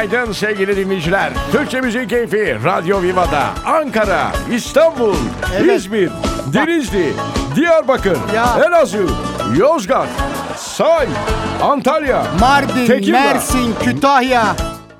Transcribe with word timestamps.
Günaydın, 0.00 0.32
sevgili 0.32 0.76
dinleyiciler. 0.76 1.30
Türkçe 1.52 1.80
Müzik 1.80 2.10
Keyfi 2.10 2.58
Radyo 2.64 3.02
Viva'da 3.02 3.42
Ankara, 3.66 4.32
İstanbul, 4.52 5.14
Evet. 5.56 5.76
İzmir, 5.76 6.10
Denizli, 6.52 7.12
Diyarbakır, 7.56 8.16
Ya. 8.34 8.46
Elazığ, 8.66 9.06
Yozgat, 9.56 10.08
Say, 10.56 11.06
Antalya, 11.62 12.22
Mardin, 12.40 12.86
Tekirdağ. 12.86 13.18
Mersin, 13.20 13.74
Kütahya. 13.84 14.44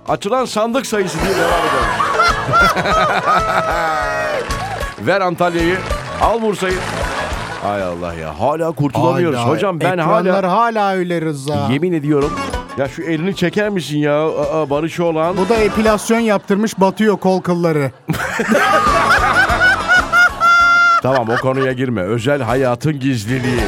Açılan 0.09 0.45
sandık 0.45 0.87
sayısı 0.87 1.19
diye 1.25 1.35
devam 1.37 1.51
edelim. 1.51 1.91
Ver 5.07 5.21
Antalya'yı, 5.21 5.77
al 6.23 6.43
Bursa'yı. 6.43 6.79
Hay 7.63 7.83
Allah 7.83 8.15
ya 8.15 8.41
hala 8.41 8.73
kurtulamıyoruz. 8.73 9.39
Hayda, 9.39 9.51
Hocam 9.51 9.81
ben 9.81 9.99
hala 9.99 10.53
hala 10.53 10.93
öyle 10.95 11.21
Rıza. 11.21 11.69
yemin 11.71 11.93
ediyorum. 11.93 12.33
Ya 12.81 12.89
şu 12.89 13.03
elini 13.03 13.37
çeker 13.37 13.69
misin 13.69 13.99
ya 13.99 14.29
Aa, 14.29 14.71
Barış 14.71 15.01
olan? 15.01 15.37
Bu 15.37 15.49
da 15.49 15.57
epilasyon 15.57 16.19
yaptırmış 16.19 16.81
batıyor 16.81 17.17
kol 17.17 17.41
kılları. 17.41 17.91
Tamam 21.03 21.29
o 21.29 21.37
konuya 21.37 21.73
girme. 21.73 22.03
Özel 22.03 22.43
hayatın 22.43 23.01
gizliliği. 23.01 23.61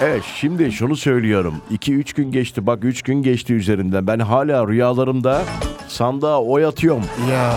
Evet 0.00 0.22
şimdi 0.34 0.72
şunu 0.72 0.96
söylüyorum. 0.96 1.54
2-3 1.72 2.16
gün 2.16 2.32
geçti 2.32 2.66
bak 2.66 2.84
3 2.84 3.02
gün 3.02 3.22
geçti 3.22 3.54
üzerinden. 3.54 4.06
Ben 4.06 4.18
hala 4.18 4.68
rüyalarımda 4.68 5.42
sandığa 5.88 6.42
oy 6.42 6.66
atıyorum. 6.66 7.04
Ya 7.30 7.52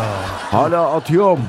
Hala 0.52 0.92
atıyorum. 0.92 1.40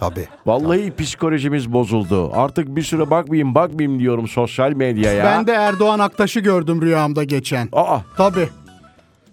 Tabii. 0.00 0.28
Vallahi 0.46 0.92
psikolojimiz 0.98 1.72
bozuldu. 1.72 2.30
Artık 2.34 2.76
bir 2.76 2.82
süre 2.82 3.10
bakmayayım 3.10 3.54
bakmayayım 3.54 3.98
diyorum 3.98 4.28
sosyal 4.28 4.72
medyaya. 4.72 5.24
Ben 5.24 5.46
de 5.46 5.52
Erdoğan 5.52 5.98
Aktaş'ı 5.98 6.40
gördüm 6.40 6.82
rüyamda 6.82 7.24
geçen. 7.24 7.68
Aa 7.72 7.98
Tabii. 8.16 8.48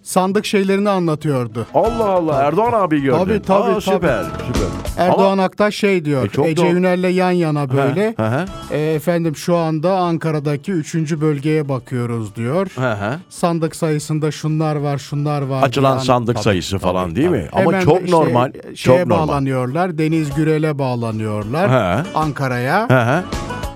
Sandık 0.09 0.45
şeylerini 0.45 0.89
anlatıyordu. 0.89 1.67
Allah 1.73 2.09
Allah 2.09 2.35
Erdoğan 2.43 2.73
abi 2.73 3.01
gördün. 3.01 3.17
Tabii, 3.25 3.41
tabii, 3.41 3.71
Aa, 3.75 3.81
süper 3.81 4.23
süper. 4.23 4.67
Erdoğan 5.05 5.37
Aktaş 5.37 5.75
şey 5.75 6.05
diyor. 6.05 6.25
E, 6.25 6.29
çok 6.29 6.47
Ece 6.47 6.63
doğru. 6.65 6.73
Ünel'le 6.75 7.09
yan 7.13 7.31
yana 7.31 7.69
böyle. 7.69 8.13
Hı 8.17 8.27
hı. 8.27 8.45
E, 8.71 8.93
efendim 8.93 9.35
şu 9.35 9.55
anda 9.57 9.97
Ankara'daki 9.97 10.71
3. 10.71 10.95
bölgeye 11.21 11.69
bakıyoruz 11.69 12.35
diyor. 12.35 12.67
Hı 12.75 12.91
hı. 12.93 13.19
Sandık 13.29 13.75
sayısında 13.75 14.31
şunlar 14.31 14.75
var, 14.75 14.97
şunlar 14.97 15.41
var. 15.41 15.63
Açılan 15.63 15.91
diye 15.91 15.99
an- 15.99 16.03
sandık 16.05 16.35
Tabii, 16.35 16.43
sayısı 16.43 16.77
falan 16.79 17.05
tabii, 17.05 17.15
değil 17.15 17.27
tabii. 17.27 17.37
mi? 17.37 17.47
Ama 17.51 17.61
Hemen 17.65 17.81
çok 17.81 17.99
işte 17.99 18.11
normal. 18.11 18.51
Şeye 18.75 18.97
çok 18.97 19.07
normal. 19.07 19.27
bağlanıyorlar. 19.27 19.97
Deniz 19.97 20.35
Gürel'e 20.35 20.79
bağlanıyorlar. 20.79 21.71
He. 21.71 22.09
Ankara'ya. 22.15 22.87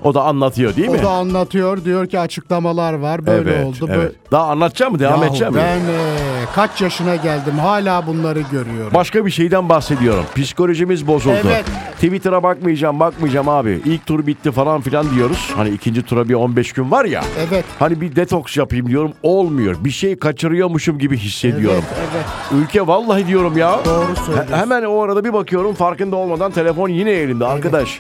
O 0.03 0.13
da 0.13 0.23
anlatıyor 0.23 0.75
değil 0.75 0.89
mi? 0.89 0.97
O 1.01 1.03
da 1.03 1.09
anlatıyor. 1.09 1.85
Diyor 1.85 2.07
ki 2.07 2.19
açıklamalar 2.19 2.93
var. 2.93 3.25
Böyle 3.25 3.51
evet, 3.51 3.65
oldu. 3.65 3.91
evet. 3.93 4.11
Daha 4.31 4.47
anlatacağım 4.47 4.93
mı? 4.93 4.99
Devam 4.99 5.21
Yahu 5.21 5.25
edeceğim 5.25 5.53
mi? 5.53 5.59
ben 5.59 5.79
e, 5.79 6.15
kaç 6.55 6.81
yaşına 6.81 7.15
geldim 7.15 7.57
hala 7.59 8.07
bunları 8.07 8.41
görüyorum. 8.51 8.93
Başka 8.93 9.25
bir 9.25 9.31
şeyden 9.31 9.69
bahsediyorum. 9.69 10.23
Psikolojimiz 10.35 11.07
bozuldu. 11.07 11.35
Evet. 11.45 11.65
Twitter'a 11.95 12.43
bakmayacağım, 12.43 12.99
bakmayacağım 12.99 13.49
abi. 13.49 13.81
İlk 13.85 14.05
tur 14.05 14.27
bitti 14.27 14.51
falan 14.51 14.81
filan 14.81 15.15
diyoruz. 15.15 15.51
Hani 15.55 15.69
ikinci 15.69 16.01
tura 16.03 16.29
bir 16.29 16.33
15 16.33 16.73
gün 16.73 16.91
var 16.91 17.05
ya. 17.05 17.23
Evet. 17.49 17.65
Hani 17.79 18.01
bir 18.01 18.15
detoks 18.15 18.57
yapayım 18.57 18.87
diyorum. 18.87 19.13
Olmuyor. 19.23 19.75
Bir 19.79 19.89
şey 19.91 20.19
kaçırıyormuşum 20.19 20.99
gibi 20.99 21.17
hissediyorum. 21.17 21.83
Evet, 21.99 22.09
evet. 22.15 22.63
Ülke 22.63 22.87
vallahi 22.87 23.27
diyorum 23.27 23.57
ya. 23.57 23.79
Doğru 23.85 24.15
söylüyorsun. 24.25 24.53
hemen 24.53 24.83
o 24.83 25.01
arada 25.01 25.23
bir 25.23 25.33
bakıyorum 25.33 25.73
farkında 25.73 26.15
olmadan 26.15 26.51
telefon 26.51 26.89
yine 26.89 27.11
elimde 27.11 27.45
arkadaş. 27.45 27.99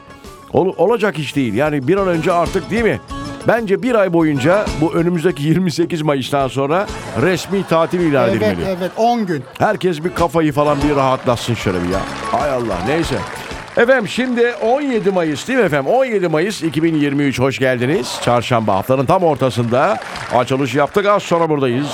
Ol- 0.53 0.73
olacak 0.77 1.19
iş 1.19 1.35
değil. 1.35 1.53
Yani 1.53 1.87
bir 1.87 1.97
an 1.97 2.07
önce 2.07 2.31
artık 2.31 2.71
değil 2.71 2.83
mi? 2.83 2.99
Bence 3.47 3.83
bir 3.83 3.95
ay 3.95 4.13
boyunca 4.13 4.65
bu 4.81 4.93
önümüzdeki 4.93 5.43
28 5.47 6.01
Mayıs'tan 6.01 6.47
sonra 6.47 6.87
resmi 7.21 7.63
tatil 7.63 7.99
ilan 7.99 8.29
Evet, 8.29 8.41
edilmeli. 8.41 8.75
evet. 8.79 8.91
10 8.97 9.25
gün. 9.25 9.43
Herkes 9.59 10.03
bir 10.03 10.13
kafayı 10.13 10.51
falan 10.53 10.77
bir 10.89 10.95
rahatlatsın 10.95 11.53
şöyle 11.53 11.83
bir 11.83 11.89
ya. 11.89 11.99
Hay 12.31 12.49
Allah 12.51 12.77
neyse. 12.87 13.15
Efendim 13.77 14.07
şimdi 14.07 14.53
17 14.61 15.11
Mayıs 15.11 15.47
değil 15.47 15.59
mi 15.59 15.65
efendim? 15.65 15.91
17 15.91 16.27
Mayıs 16.27 16.63
2023 16.63 17.39
hoş 17.39 17.59
geldiniz. 17.59 18.19
Çarşamba 18.23 18.75
haftanın 18.75 19.05
tam 19.05 19.23
ortasında 19.23 19.99
açılış 20.35 20.75
yaptık 20.75 21.05
az 21.05 21.23
sonra 21.23 21.49
buradayız. 21.49 21.87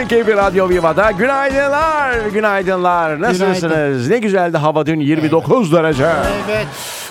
Müzik 0.00 0.10
Keyfi 0.10 0.36
Radyo 0.36 0.68
Viva'da 0.68 1.10
günaydınlar, 1.10 2.26
günaydınlar. 2.32 3.20
Nasılsınız? 3.20 4.10
Ne 4.10 4.18
güzeldi 4.18 4.56
hava 4.56 4.86
dün 4.86 5.00
29 5.00 5.72
derece. 5.72 6.06
Evet. 6.46 6.66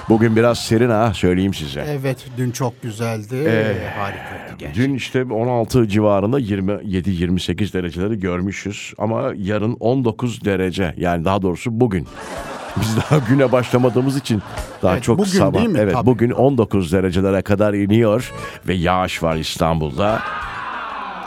Bugün 0.10 0.36
biraz 0.36 0.60
serin 0.60 0.90
ha 0.90 1.14
söyleyeyim 1.14 1.54
size. 1.54 1.86
Evet. 2.02 2.18
Dün 2.38 2.52
çok 2.52 2.82
güzeldi. 2.82 3.36
Ee, 3.36 3.76
Harikaydı 3.98 4.58
gerçekten. 4.58 4.84
Dün 4.84 4.94
işte 4.94 5.24
16 5.24 5.88
civarında 5.88 6.40
27-28 6.40 7.74
dereceleri 7.74 8.20
görmüşüz 8.20 8.94
ama 8.98 9.32
yarın 9.38 9.78
19 9.80 10.46
derece 10.46 10.94
yani 10.98 11.26
daha 11.26 11.42
doğrusu 11.42 11.80
bugün. 11.80 12.08
Biz 12.82 12.98
daha 12.98 13.20
güne 13.30 13.52
başlamadığımız 13.52 14.18
için 14.18 14.42
daha 14.84 14.94
Evet, 14.94 15.04
çok 15.04 15.18
bugün 15.18 15.32
sabah. 15.32 15.58
değil 15.58 15.70
mi? 15.70 15.80
Evet 15.80 15.94
Tabii. 15.94 16.06
bugün 16.06 16.32
19 16.32 16.92
derecelere 16.94 17.42
kadar 17.42 17.74
iniyor 17.74 18.32
ve 18.68 18.74
yağış 18.74 19.24
var 19.24 19.36
İstanbul'da. 19.36 20.20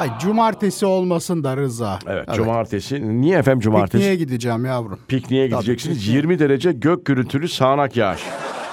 Ay, 0.02 0.10
cumartesi 0.18 0.86
olmasın 0.86 1.44
da 1.44 1.56
Rıza. 1.56 1.98
Evet, 2.06 2.28
cumartesi. 2.34 3.20
Niye 3.20 3.38
efendim 3.38 3.60
cumartesi? 3.60 3.92
Pikniğe 3.92 4.16
gideceğim 4.16 4.64
yavrum. 4.64 4.98
Pikniğe 5.08 5.50
Tabii, 5.50 5.60
gideceksiniz. 5.60 5.98
pikniğe. 5.98 6.16
20 6.16 6.38
derece 6.38 6.72
gök 6.72 7.06
gürültülü 7.06 7.48
sağanak 7.48 7.96
yağış. 7.96 8.20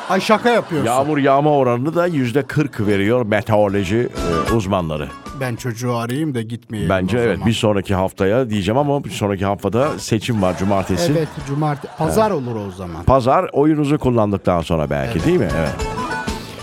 Ay 0.09 0.21
şaka 0.21 0.49
yapıyorsun. 0.49 0.87
Yağmur 0.87 1.17
yağma 1.17 1.51
oranını 1.51 1.95
da 1.95 2.07
yüzde 2.07 2.41
40 2.43 2.87
veriyor 2.87 3.25
meteoroloji 3.25 4.09
e, 4.49 4.53
uzmanları. 4.53 5.07
Ben 5.39 5.55
çocuğu 5.55 5.95
arayayım 5.95 6.35
da 6.35 6.41
gitmeyelim 6.41 6.89
Bence 6.89 7.17
evet 7.17 7.33
zaman. 7.35 7.47
bir 7.47 7.53
sonraki 7.53 7.95
haftaya 7.95 8.49
diyeceğim 8.49 8.77
ama 8.77 9.03
bir 9.03 9.09
sonraki 9.09 9.45
haftada 9.45 9.99
seçim 9.99 10.41
var 10.41 10.57
cumartesi. 10.57 11.11
Evet 11.11 11.27
cumartesi. 11.47 11.93
Pazar 11.97 12.31
olur 12.31 12.55
o 12.67 12.71
zaman. 12.71 13.03
Pazar 13.03 13.49
oyunuzu 13.53 13.97
kullandıktan 13.99 14.61
sonra 14.61 14.89
belki 14.89 15.25
değil 15.25 15.39
mi? 15.39 15.49
Evet. 15.59 15.75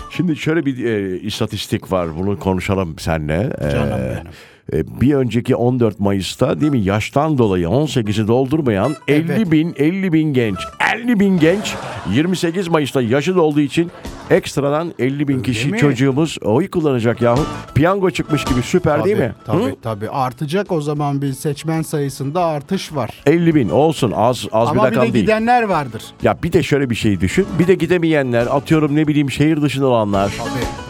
Şimdi 0.09 0.35
şöyle 0.35 0.65
bir 0.65 0.85
e, 0.85 1.19
istatistik 1.19 1.91
var. 1.91 2.17
Bunu 2.17 2.39
konuşalım 2.39 2.99
seninle. 2.99 3.53
E, 3.61 3.71
Canım 3.71 3.89
benim. 3.91 4.27
E, 4.73 5.01
bir 5.01 5.13
önceki 5.13 5.55
14 5.55 5.99
Mayıs'ta 5.99 6.61
değil 6.61 6.71
mi 6.71 6.79
yaştan 6.79 7.37
dolayı 7.37 7.65
18'i 7.67 8.27
doldurmayan 8.27 8.95
50 9.07 9.31
Evet. 9.31 9.51
bin 9.51 9.75
50 9.77 10.13
bin 10.13 10.33
genç 10.33 10.57
50 10.95 11.19
bin 11.19 11.39
genç 11.39 11.75
28 12.13 12.67
Mayıs'ta 12.67 13.01
yaşı 13.01 13.35
dolduğu 13.35 13.59
için 13.59 13.91
ekstradan 14.29 14.93
50 14.99 15.27
bin 15.27 15.41
kişi 15.41 15.67
mi? 15.69 15.77
çocuğumuz 15.77 16.37
oy 16.43 16.67
kullanacak 16.69 17.21
yahu. 17.21 17.39
Piyango 17.75 18.09
çıkmış 18.11 18.45
gibi 18.45 18.61
süper 18.61 19.03
değil 19.03 19.17
mi? 19.17 19.33
Tabii 19.45 19.63
Hı? 19.63 19.75
tabii. 19.81 20.09
Artacak 20.09 20.71
o 20.71 20.81
zaman 20.81 21.21
bir 21.21 21.33
seçmen 21.33 21.81
sayısında 21.81 22.45
artış 22.45 22.95
var. 22.95 23.09
50 23.25 23.55
bin 23.55 23.69
olsun 23.69 24.11
az 24.15 24.45
az 24.51 24.67
bir 24.73 24.79
Ama 24.79 24.85
bir 24.91 24.91
rakam 24.95 25.07
de 25.09 25.13
değil. 25.13 25.25
gidenler 25.25 25.63
vardır. 25.63 26.03
Ya 26.23 26.37
bir 26.43 26.53
de 26.53 26.63
şöyle 26.63 26.89
bir 26.89 26.95
şey 26.95 27.19
düşün. 27.21 27.45
Bir 27.59 27.67
de 27.67 27.75
gidemeyenler, 27.75 28.47
atıyorum 28.47 28.95
ne 28.95 29.07
bileyim 29.07 29.31
şehir 29.31 29.61
dışında 29.61 29.87
olanlar, 29.87 30.33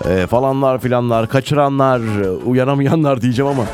Tabii. 0.03 0.13
e, 0.13 0.27
falanlar 0.27 0.79
filanlar, 0.81 1.29
kaçıranlar, 1.29 1.99
e, 2.23 2.29
uyanamayanlar 2.29 3.21
diyeceğim 3.21 3.51
ama. 3.51 3.66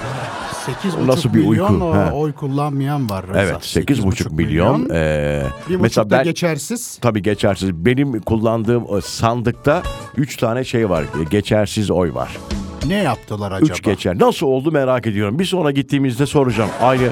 8,5 0.84 1.08
Nasıl 1.08 1.34
bir 1.34 1.40
milyon 1.48 1.74
uyku? 1.74 1.86
o, 1.86 2.20
oy 2.20 2.34
kullanmayan 2.34 3.10
var. 3.10 3.28
Rıza. 3.28 3.40
Evet 3.42 3.56
8,5 3.56 4.34
milyon. 4.36 4.90
e, 4.90 5.44
bir 5.70 5.76
mesela 5.76 6.10
ben 6.10 6.24
geçersiz. 6.24 6.98
tabii 7.02 7.22
geçersiz. 7.22 7.74
Benim 7.74 8.22
kullandığım 8.22 8.84
o 8.88 9.02
sandıkta 9.02 9.84
3 10.18 10.38
tane 10.38 10.64
şey 10.64 10.90
var. 10.90 11.04
e, 11.04 11.24
Geçersiz 11.30 11.92
oy 11.92 12.14
var. 12.14 12.38
Ne 12.88 12.94
yaptılar 12.96 13.52
acaba? 13.52 13.74
3 13.74 13.84
geçer. 13.84 14.20
Nasıl 14.20 14.48
oldu 14.48 14.72
merak 14.72 15.08
ediyorum. 15.08 15.40
Bir 15.40 15.46
sonra 15.46 15.72
gittiğimizde 15.72 16.26
soracağım. 16.26 16.70
Aynı 16.82 17.10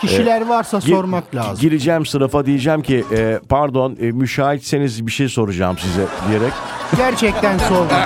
Kişiler 0.00 0.46
varsa 0.46 0.76
Gi- 0.78 0.90
sormak 0.90 1.34
lazım. 1.34 1.60
Gireceğim 1.60 2.06
sınıfa 2.06 2.46
diyeceğim 2.46 2.82
ki 2.82 3.04
e, 3.12 3.40
pardon 3.48 3.96
e, 4.00 4.12
müsaitseniz 4.12 5.06
bir 5.06 5.12
şey 5.12 5.28
soracağım 5.28 5.78
size 5.78 6.06
diyerek. 6.28 6.52
Gerçekten 6.96 7.58
sordum. 7.58 7.96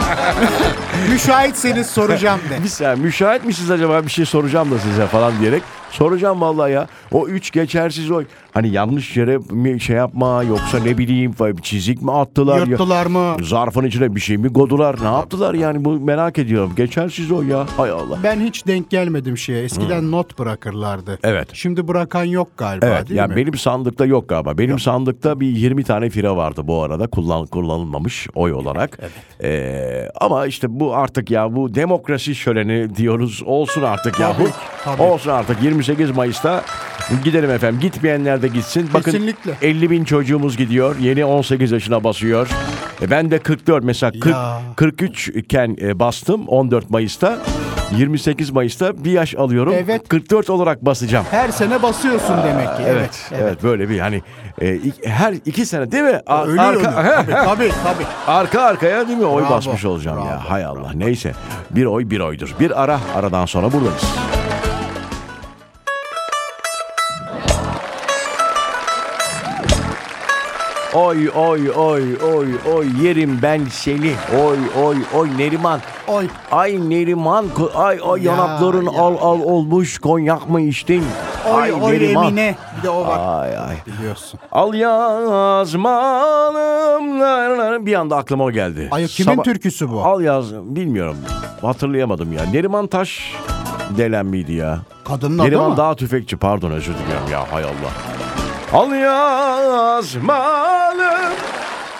Müşahitseniz 1.11 1.87
soracağım 1.87 2.41
de. 2.51 2.63
Bir 2.63 2.69
saniye 2.69 3.05
müsait 3.05 3.45
misiniz 3.45 3.71
acaba 3.71 4.05
bir 4.07 4.11
şey 4.11 4.27
soracağım 4.27 4.71
da 4.71 4.79
size 4.79 5.07
falan 5.07 5.41
diyerek. 5.41 5.63
Soracağım 5.91 6.41
vallahi 6.41 6.73
ya. 6.73 6.87
O 7.13 7.29
üç 7.29 7.51
geçersiz 7.51 8.11
oy. 8.11 8.27
Hani 8.55 8.69
yanlış 8.69 9.17
yere 9.17 9.39
mi 9.51 9.81
şey 9.81 9.97
yapma 9.97 10.43
yoksa 10.43 10.79
ne 10.79 10.99
bileyim 10.99 11.35
çizik 11.63 12.03
mi 12.03 12.13
attılar? 12.13 12.59
ya- 12.59 12.65
Yırttılar 12.65 13.07
mı? 13.07 13.37
Zarfın 13.43 13.85
içine 13.85 14.15
bir 14.15 14.21
şey 14.21 14.37
mi 14.39 14.53
kodular? 14.53 14.97
Ne 15.03 15.07
yaptılar 15.07 15.55
yani 15.55 15.85
bu 15.85 16.01
merak 16.01 16.39
ediyorum. 16.39 16.73
Geçersiz 16.77 17.31
o 17.31 17.43
ya. 17.43 17.67
Hay 17.77 17.91
Allah. 17.91 18.19
Ben 18.23 18.41
hiç 18.41 18.67
denk 18.67 18.91
gelmedim 18.91 19.39
şeye. 19.39 19.63
Eskiden 19.65 20.11
not 20.11 20.39
bırakırlardı. 20.39 21.19
Evet. 21.25 21.49
Şimdi 21.53 21.89
bırakan 21.89 22.25
yok 22.25 22.49
galiba 22.57 22.87
Evet 22.87 23.09
değil 23.09 23.19
yani 23.19 23.31
mi? 23.31 23.37
benim 23.37 23.55
sandıkta 23.55 24.07
yok 24.07 24.29
galiba. 24.29 24.59
Benim 24.59 24.79
sandıkta 24.79 25.41
bir 25.41 25.47
20 25.47 25.85
tane 25.85 26.11
fire 26.11 26.31
vardı 26.31 26.61
bu 26.65 26.83
arada 26.83 27.07
kullan, 27.07 27.47
kullanılmamış 27.47 28.29
oy 28.35 28.53
olarak. 28.53 28.99
Ee, 29.43 30.09
ama 30.21 30.47
işte 30.47 30.67
bu 30.71 30.95
artık 30.97 31.31
ya 31.31 31.57
bu 31.57 31.75
demokrasi 31.75 32.35
şöleni 32.35 32.97
diyoruz 32.97 33.43
olsun 33.47 33.83
artık 33.83 34.21
ya 34.21 34.29
bu. 34.41 34.43
Tabii, 34.45 34.53
tabii. 34.85 35.03
Olsun 35.03 35.31
artık 35.31 35.63
28 35.63 36.11
Mayıs'ta 36.11 36.65
Gidelim 37.25 37.51
efendim. 37.51 37.81
Gitmeyenler 37.81 38.43
de 38.43 38.49
gitsin. 38.49 38.91
Bakın 38.95 39.13
Kesinlikle. 39.13 39.53
50 39.63 39.91
bin 39.91 40.05
çocuğumuz 40.05 40.57
gidiyor. 40.57 40.97
Yeni 41.01 41.25
18 41.25 41.73
yaşına 41.73 42.05
basıyor. 42.05 42.49
E 43.03 43.11
ben 43.11 43.31
de 43.31 43.39
44 43.39 43.85
mesela 43.85 44.13
40, 44.13 44.27
Ya. 44.27 44.61
43 44.77 45.29
iken 45.29 45.77
e, 45.83 45.99
bastım 45.99 46.49
14 46.49 46.91
Mayıs'ta. 46.91 47.39
28 47.99 48.51
Mayıs'ta 48.51 49.05
bir 49.05 49.11
yaş 49.11 49.35
alıyorum. 49.35 49.75
Evet. 49.85 50.09
44 50.09 50.51
olarak 50.51 50.85
basacağım. 50.85 51.27
Her 51.31 51.49
sene 51.49 51.83
basıyorsun 51.83 52.37
demek 52.45 52.67
ki. 52.77 52.83
Evet, 52.87 53.31
evet, 53.41 53.63
böyle 53.63 53.89
bir 53.89 53.99
hani 53.99 54.23
e, 54.61 54.67
ik- 54.77 55.07
her 55.07 55.33
iki 55.33 55.67
sene 55.67 55.93
değil 55.93 56.05
mi? 56.05 56.21
A- 56.27 56.45
Ölü 56.45 56.61
arka, 56.61 56.79
ölü. 56.81 56.85
Tabii 57.31 57.33
tabii. 57.45 57.71
tabii. 57.85 58.05
arka 58.27 58.63
arkaya 58.63 59.09
değil 59.09 59.19
mi 59.19 59.25
oy 59.25 59.43
Bravo, 59.43 59.51
basmış 59.55 59.85
olacağım 59.85 60.19
ya. 60.19 60.25
bravo, 60.25 60.51
Hay 60.51 60.65
Allah. 60.65 60.91
Neyse. 60.95 61.33
Bir 61.71 61.85
oy 61.85 62.11
bir 62.11 62.21
oydur. 62.21 62.55
Bir 62.61 62.83
ara 62.83 63.01
aradan 63.17 63.47
sonra 63.47 63.73
buradayız. 63.73 64.05
Oy 70.95 71.29
oy 71.35 71.71
oy 71.77 72.17
oy 72.35 72.47
oy 72.75 72.87
yerim 73.03 73.39
ben 73.43 73.65
seni. 73.71 74.13
Oy 74.45 74.59
oy 74.85 74.97
oy 75.15 75.29
Neriman. 75.39 75.81
Oy. 76.09 76.29
Ay 76.53 76.91
Neriman 76.91 77.47
ay 77.75 77.99
ay 78.11 78.23
Ya, 78.23 78.33
yanakların 78.33 78.85
ya. 78.85 79.01
al 79.03 79.17
al 79.21 79.41
olmuş 79.41 79.99
konyak 79.99 80.49
mı 80.49 80.61
içtin? 80.61 81.05
Oy 81.55 81.63
ay 81.63 81.73
oy 81.73 81.93
Neriman. 81.93 82.25
Emine. 82.27 82.57
Bir 82.79 82.83
de 82.83 82.91
o 82.91 83.07
var. 83.07 83.43
Ay 83.43 83.59
ay. 83.59 83.77
Biliyorsun. 83.87 84.41
Al 84.53 84.75
yazmalım. 85.95 87.87
Bir 87.87 87.95
anda 87.95 88.17
aklıma 88.17 88.45
o 88.45 88.51
geldi. 88.51 88.89
Ay 88.91 89.07
kimin 89.07 89.31
Sabah- 89.33 89.45
türküsü 89.45 89.91
bu? 89.91 90.01
Al 90.05 90.21
yaz 90.21 90.55
bilmiyorum. 90.55 91.17
Hatırlayamadım 91.63 92.33
ya. 92.33 92.43
Neriman 92.53 92.87
Taş 92.87 93.33
delen 93.99 94.27
miydi 94.27 94.53
ya? 94.53 94.79
Kadının 95.05 95.39
adı 95.39 95.47
Neriman 95.49 95.71
mı? 95.71 95.77
Dağ 95.77 95.95
Tüfekçi 95.97 96.37
pardon 96.37 96.71
özür 96.71 96.95
diliyorum 96.95 97.31
ya 97.33 97.53
hay 97.53 97.65
Allah. 97.65 98.14
Al 98.75 98.93
yazmalım. 100.05 100.25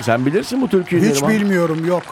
Sen 0.01 0.27
bilirsin 0.27 0.61
bu 0.63 0.69
türküyü 0.69 1.03
Hiç 1.03 1.23
Neriman. 1.23 1.31
bilmiyorum 1.31 1.87
yok. 1.87 2.03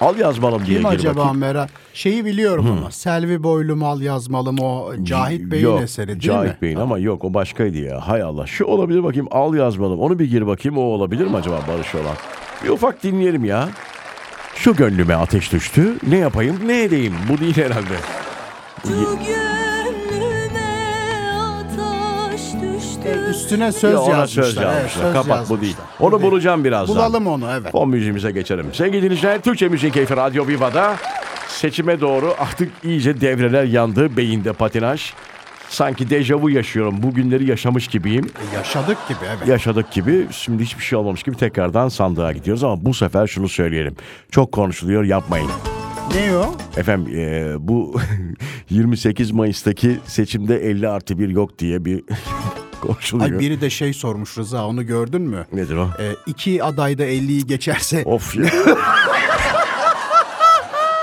Al 0.00 0.18
yazmalım 0.18 0.66
diye 0.66 0.80
Kim 0.80 0.90
gir 0.90 0.94
acaba 0.96 1.16
bakayım. 1.20 1.38
merak? 1.38 1.70
Şeyi 1.94 2.24
biliyorum 2.24 2.78
ama. 2.78 2.90
Selvi 2.90 3.42
Boylum 3.42 3.82
Al 3.82 4.00
Yazmalım 4.00 4.58
o 4.60 4.90
Cahit 5.02 5.40
Bey'in 5.50 5.64
Yok, 5.64 5.80
eseri 5.82 6.06
değil 6.08 6.20
Cahit 6.20 6.50
mi? 6.50 6.56
Bey'in 6.62 6.76
ama 6.76 6.98
yok 6.98 7.24
o 7.24 7.34
başkaydı 7.34 7.78
ya. 7.78 8.08
Hay 8.08 8.22
Allah. 8.22 8.46
Şu 8.46 8.64
olabilir 8.64 9.04
bakayım 9.04 9.28
al 9.30 9.54
yazmalım. 9.54 10.00
Onu 10.00 10.18
bir 10.18 10.24
gir 10.30 10.46
bakayım 10.46 10.78
o 10.78 10.80
olabilir 10.82 11.26
mi 11.26 11.36
acaba 11.36 11.60
Barış 11.68 11.94
olan? 11.94 12.14
Bir 12.64 12.68
ufak 12.68 13.02
dinleyelim 13.02 13.44
ya. 13.44 13.68
Şu 14.54 14.76
gönlüme 14.76 15.14
ateş 15.14 15.52
düştü. 15.52 15.96
Ne 16.08 16.16
yapayım 16.16 16.56
ne 16.66 16.82
edeyim? 16.82 17.14
Bu 17.32 17.38
değil 17.40 17.56
herhalde. 17.56 17.94
Şu 18.86 19.18
Üstüne 23.38 23.72
söz 23.72 23.92
Ya 23.92 24.00
ona 24.00 24.16
yazmışlar. 24.16 24.42
söz 24.44 24.56
Evet, 24.58 24.66
yazmışlar. 24.66 25.02
söz 25.04 25.12
Kapat 25.12 25.50
bu 25.50 25.60
değil. 25.60 25.72
yazmışlar. 25.72 26.06
Onu 26.06 26.20
değil. 26.20 26.30
bulacağım 26.32 26.64
birazdan. 26.64 26.96
Bulalım 26.96 27.26
onu 27.26 27.44
evet. 27.60 27.72
Fon 27.72 27.88
müziğimize 27.88 28.30
geçelim. 28.30 28.66
Sevgili 28.74 29.02
dinleyiciler 29.02 29.40
Türkçe 29.40 29.68
Müziğin 29.68 29.92
Keyfi 29.92 30.16
Radyo 30.16 30.46
Viva'da 30.46 30.96
seçime 31.48 32.00
doğru 32.00 32.34
artık 32.38 32.72
iyice 32.84 33.20
devreler 33.20 33.64
yandı. 33.64 34.16
Beyinde 34.16 34.52
patinaj. 34.52 35.12
Sanki 35.68 36.10
dejavu 36.10 36.50
yaşıyorum. 36.50 37.02
Bu 37.02 37.14
günleri 37.14 37.50
yaşamış 37.50 37.88
gibiyim. 37.88 38.24
E, 38.52 38.56
Yaşadık 38.56 38.98
gibi 39.08 39.18
evet. 39.38 39.48
yaşadık 39.48 39.92
gibi 39.92 40.26
şimdi 40.30 40.62
hiçbir 40.64 40.82
şey 40.84 40.98
olmamış 40.98 41.22
gibi 41.22 41.36
tekrardan 41.36 41.88
sandığa 41.88 42.32
gidiyoruz 42.32 42.64
ama 42.64 42.84
bu 42.84 42.94
sefer 42.94 43.26
şunu 43.26 43.48
söyleyelim. 43.48 43.96
Çok 44.30 44.52
konuşuluyor 44.52 45.04
yapmayın. 45.04 45.50
Ne 46.14 46.36
o? 46.36 46.54
Efendim 46.76 47.14
e, 47.18 47.54
bu 47.68 48.00
28 48.70 49.30
Mayıs'taki 49.30 49.98
seçimde 50.06 50.56
50 50.70 50.88
artı 50.88 51.18
1 51.18 51.28
yok 51.28 51.58
diye 51.58 51.84
bir 51.84 52.04
konuşuluyor. 52.86 53.30
Ay 53.32 53.38
biri 53.38 53.60
de 53.60 53.70
şey 53.70 53.92
sormuş 53.92 54.38
Rıza 54.38 54.66
onu 54.66 54.86
gördün 54.86 55.22
mü? 55.22 55.46
Nedir 55.52 55.76
o? 55.76 55.88
E, 56.02 56.16
iki 56.26 56.64
aday 56.64 56.98
da 56.98 57.04
50'yi 57.06 57.46
geçerse 57.46 58.02
Of 58.04 58.36
ya. 58.36 58.44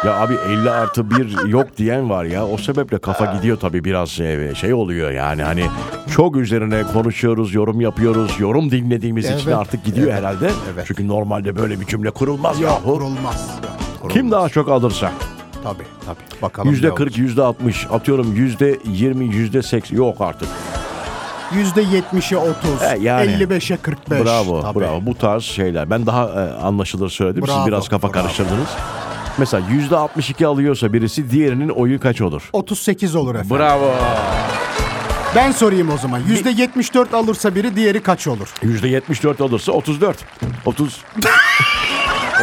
ya 0.06 0.20
abi 0.22 0.34
50 0.50 0.72
artı 0.72 1.10
1 1.12 1.48
yok 1.48 1.78
diyen 1.78 2.10
var 2.10 2.26
ya. 2.26 2.48
O 2.48 2.58
sebeple 2.58 2.98
kafa 2.98 3.26
gidiyor 3.26 3.58
tabii 3.60 3.84
biraz 3.84 4.20
e, 4.20 4.54
şey 4.56 4.74
oluyor 4.74 5.12
yani. 5.12 5.44
Hani 5.44 5.66
çok 6.16 6.36
üzerine 6.36 6.84
konuşuyoruz, 6.84 7.54
yorum 7.54 7.82
yapıyoruz. 7.82 8.36
Yorum 8.40 8.72
dinlediğimiz 8.72 9.26
için 9.26 9.34
Evet, 9.48 9.58
artık 9.58 9.86
gidiyor 9.86 10.08
evet, 10.08 10.18
herhalde. 10.18 10.52
evet. 10.74 10.86
Çünkü 10.88 11.08
normalde 11.08 11.56
böyle 11.56 11.80
bir 11.80 11.86
cümle 11.86 12.12
kurulmaz 12.12 12.60
ya. 12.60 12.80
kurulmaz. 12.84 13.50
Kim 14.02 14.10
Kurulmaz. 14.12 14.32
daha 14.32 14.50
çok 14.50 14.70
alırsa? 14.70 15.12
Tabii 15.64 15.84
tabii. 16.06 16.42
Bakalım 16.42 16.70
Yüzde 16.70 16.88
ne 16.88 16.90
40, 16.90 17.00
olacak. 17.02 17.18
yüzde 17.18 17.42
60, 17.44 17.88
atıyorum 17.92 18.36
yüzde 18.36 18.80
20, 18.92 19.26
yüzde 19.36 19.62
80 19.62 19.98
yok 19.98 20.22
artık. 20.22 20.48
Yüzde 21.54 21.84
70'e 21.84 22.38
30, 22.38 22.82
E, 22.82 22.98
yani. 23.02 23.32
55'e 23.32 23.78
45. 23.78 24.26
bravo, 24.26 24.62
tabii. 24.62 24.80
bravo. 24.80 25.00
Bu 25.06 25.16
tarz 25.18 25.44
şeyler. 25.44 25.90
Ben 25.90 26.06
daha 26.06 26.24
e, 26.26 26.54
anlaşılır 26.64 27.10
söyledim. 27.10 27.44
Siz 27.48 27.56
Bravo, 27.56 27.68
biraz 27.68 27.90
kafa 27.90 28.08
bravo. 28.08 28.14
karıştırdınız. 28.24 28.68
Mesela 29.38 29.64
yüzde 29.70 29.96
62 29.98 30.48
alıyorsa 30.48 30.94
birisi 30.94 31.32
diğerinin 31.32 31.70
oyu 31.70 32.00
kaç 32.00 32.22
olur? 32.22 32.50
38 32.54 33.16
olur 33.16 33.36
efendim. 33.36 33.58
Bravo. 33.58 33.92
Ben 35.36 35.52
sorayım 35.52 35.90
o 35.94 35.98
zaman. 35.98 36.20
Yüzde 36.28 36.50
74 36.50 37.14
alırsa 37.14 37.56
biri 37.56 37.76
diğeri 37.76 38.04
kaç 38.04 38.28
olur? 38.28 38.48
Yüzde 38.64 38.88
74 38.88 39.42
olursa 39.42 39.72
34. 39.72 40.18
30. 40.66 41.02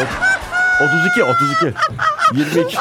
Ot- 0.01 0.09
32, 0.81 1.25
32. 1.25 1.75
22. 2.35 2.77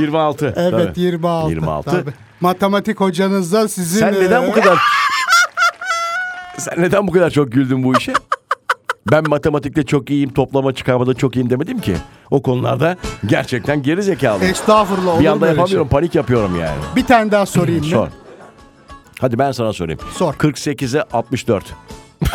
Yirmi 0.00 0.18
altı. 0.18 0.54
Evet 0.56 0.72
tabii. 0.72 1.00
26. 1.00 1.50
26. 1.50 1.90
Tabii. 1.90 2.10
Matematik 2.40 3.00
hocanız 3.00 3.52
da 3.52 3.68
sizin... 3.68 4.00
Sen 4.00 4.14
neden 4.14 4.42
e, 4.42 4.48
bu 4.48 4.52
kadar... 4.52 4.78
Sen 6.58 6.74
neden 6.82 7.06
bu 7.06 7.12
kadar 7.12 7.30
çok 7.30 7.52
güldün 7.52 7.84
bu 7.84 7.96
işe? 7.96 8.12
Ben 9.12 9.28
matematikte 9.28 9.82
çok 9.82 10.10
iyiyim, 10.10 10.32
toplama 10.32 10.72
çıkarmada 10.74 11.14
çok 11.14 11.36
iyiyim 11.36 11.50
demedim 11.50 11.80
ki. 11.80 11.96
O 12.30 12.42
konularda 12.42 12.96
gerçekten 13.26 13.82
geri 13.82 14.02
zekalı. 14.02 14.44
Estağfurullah 14.44 15.20
Bir 15.20 15.26
anda 15.26 15.46
yapamıyorum, 15.46 15.88
şey. 15.88 15.98
panik 15.98 16.14
yapıyorum 16.14 16.60
yani. 16.60 16.78
Bir 16.96 17.06
tane 17.06 17.30
daha 17.30 17.46
sorayım 17.46 17.84
mı? 17.84 17.90
Sor. 17.90 18.08
Hadi 19.20 19.38
ben 19.38 19.52
sana 19.52 19.72
sorayım. 19.72 20.00
Sor. 20.16 20.34
48'e 20.34 21.02
64. 21.12 21.64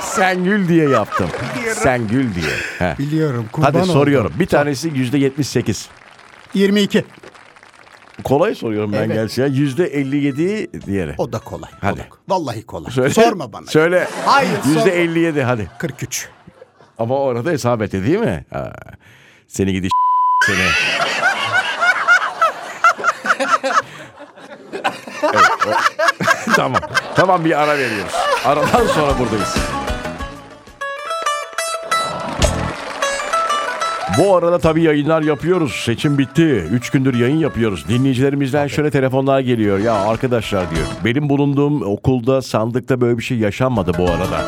Sen 0.00 0.44
gül 0.44 0.68
diye 0.68 0.88
yaptım. 0.88 1.26
Sen 1.74 2.08
gül 2.08 2.34
diye. 2.34 2.50
He. 2.78 2.94
Biliyorum. 2.98 3.46
Kurban 3.52 3.66
Hadi 3.66 3.78
oldum. 3.78 3.92
soruyorum. 3.92 4.32
Bir 4.38 4.46
tanesi 4.46 4.88
yüzde 4.94 5.18
78. 5.18 5.88
22. 6.54 7.04
Kolay 8.24 8.54
soruyorum 8.54 8.92
ben 8.92 8.98
Evet. 8.98 9.14
gerçi 9.14 9.40
ya. 9.40 9.46
Yüzde 9.46 9.84
57 9.86 10.86
diğeri. 10.86 11.14
O 11.18 11.32
da 11.32 11.38
kolay. 11.38 11.70
o 11.74 11.76
Hadi. 11.86 11.98
da- 11.98 12.04
Vallahi 12.28 12.62
kolay. 12.62 12.92
Söyle. 12.92 13.10
Sorma 13.14 13.52
bana. 13.52 13.66
Söyle. 13.66 14.08
Hayır, 14.26 14.50
Yüzde 14.66 14.78
sorma. 14.80 14.92
57 14.94 15.42
hadi. 15.42 15.70
43. 15.78 16.28
Ama 16.98 17.18
orada 17.18 17.50
hesap 17.50 17.82
etti 17.82 18.06
değil 18.06 18.18
mi? 18.18 18.44
Ha. 18.52 18.72
Seni 19.48 19.72
gidi 19.72 19.88
seni. 20.46 20.58
Evet, 25.22 25.50
o- 25.66 26.52
tamam. 26.56 26.80
Tamam 27.14 27.44
bir 27.44 27.62
ara 27.62 27.78
veriyoruz. 27.78 28.12
Aradan 28.44 28.86
sonra 28.86 29.18
buradayız. 29.18 29.54
Bu 34.18 34.36
arada 34.36 34.58
tabii 34.58 34.82
yayınlar 34.82 35.22
yapıyoruz. 35.22 35.82
Seçim 35.84 36.18
bitti. 36.18 36.64
Üç 36.72 36.90
gündür 36.90 37.14
yayın 37.14 37.36
yapıyoruz. 37.36 37.88
Dinleyicilerimizden 37.88 38.66
şöyle 38.66 38.90
telefonlar 38.90 39.40
geliyor. 39.40 39.78
Ya 39.78 39.94
arkadaşlar 39.94 40.70
diyor. 40.70 40.86
Benim 41.04 41.28
bulunduğum 41.28 41.82
okulda 41.82 42.42
sandıkta 42.42 43.00
böyle 43.00 43.18
bir 43.18 43.22
şey 43.22 43.38
yaşanmadı 43.38 43.92
bu 43.98 44.10
arada. 44.10 44.44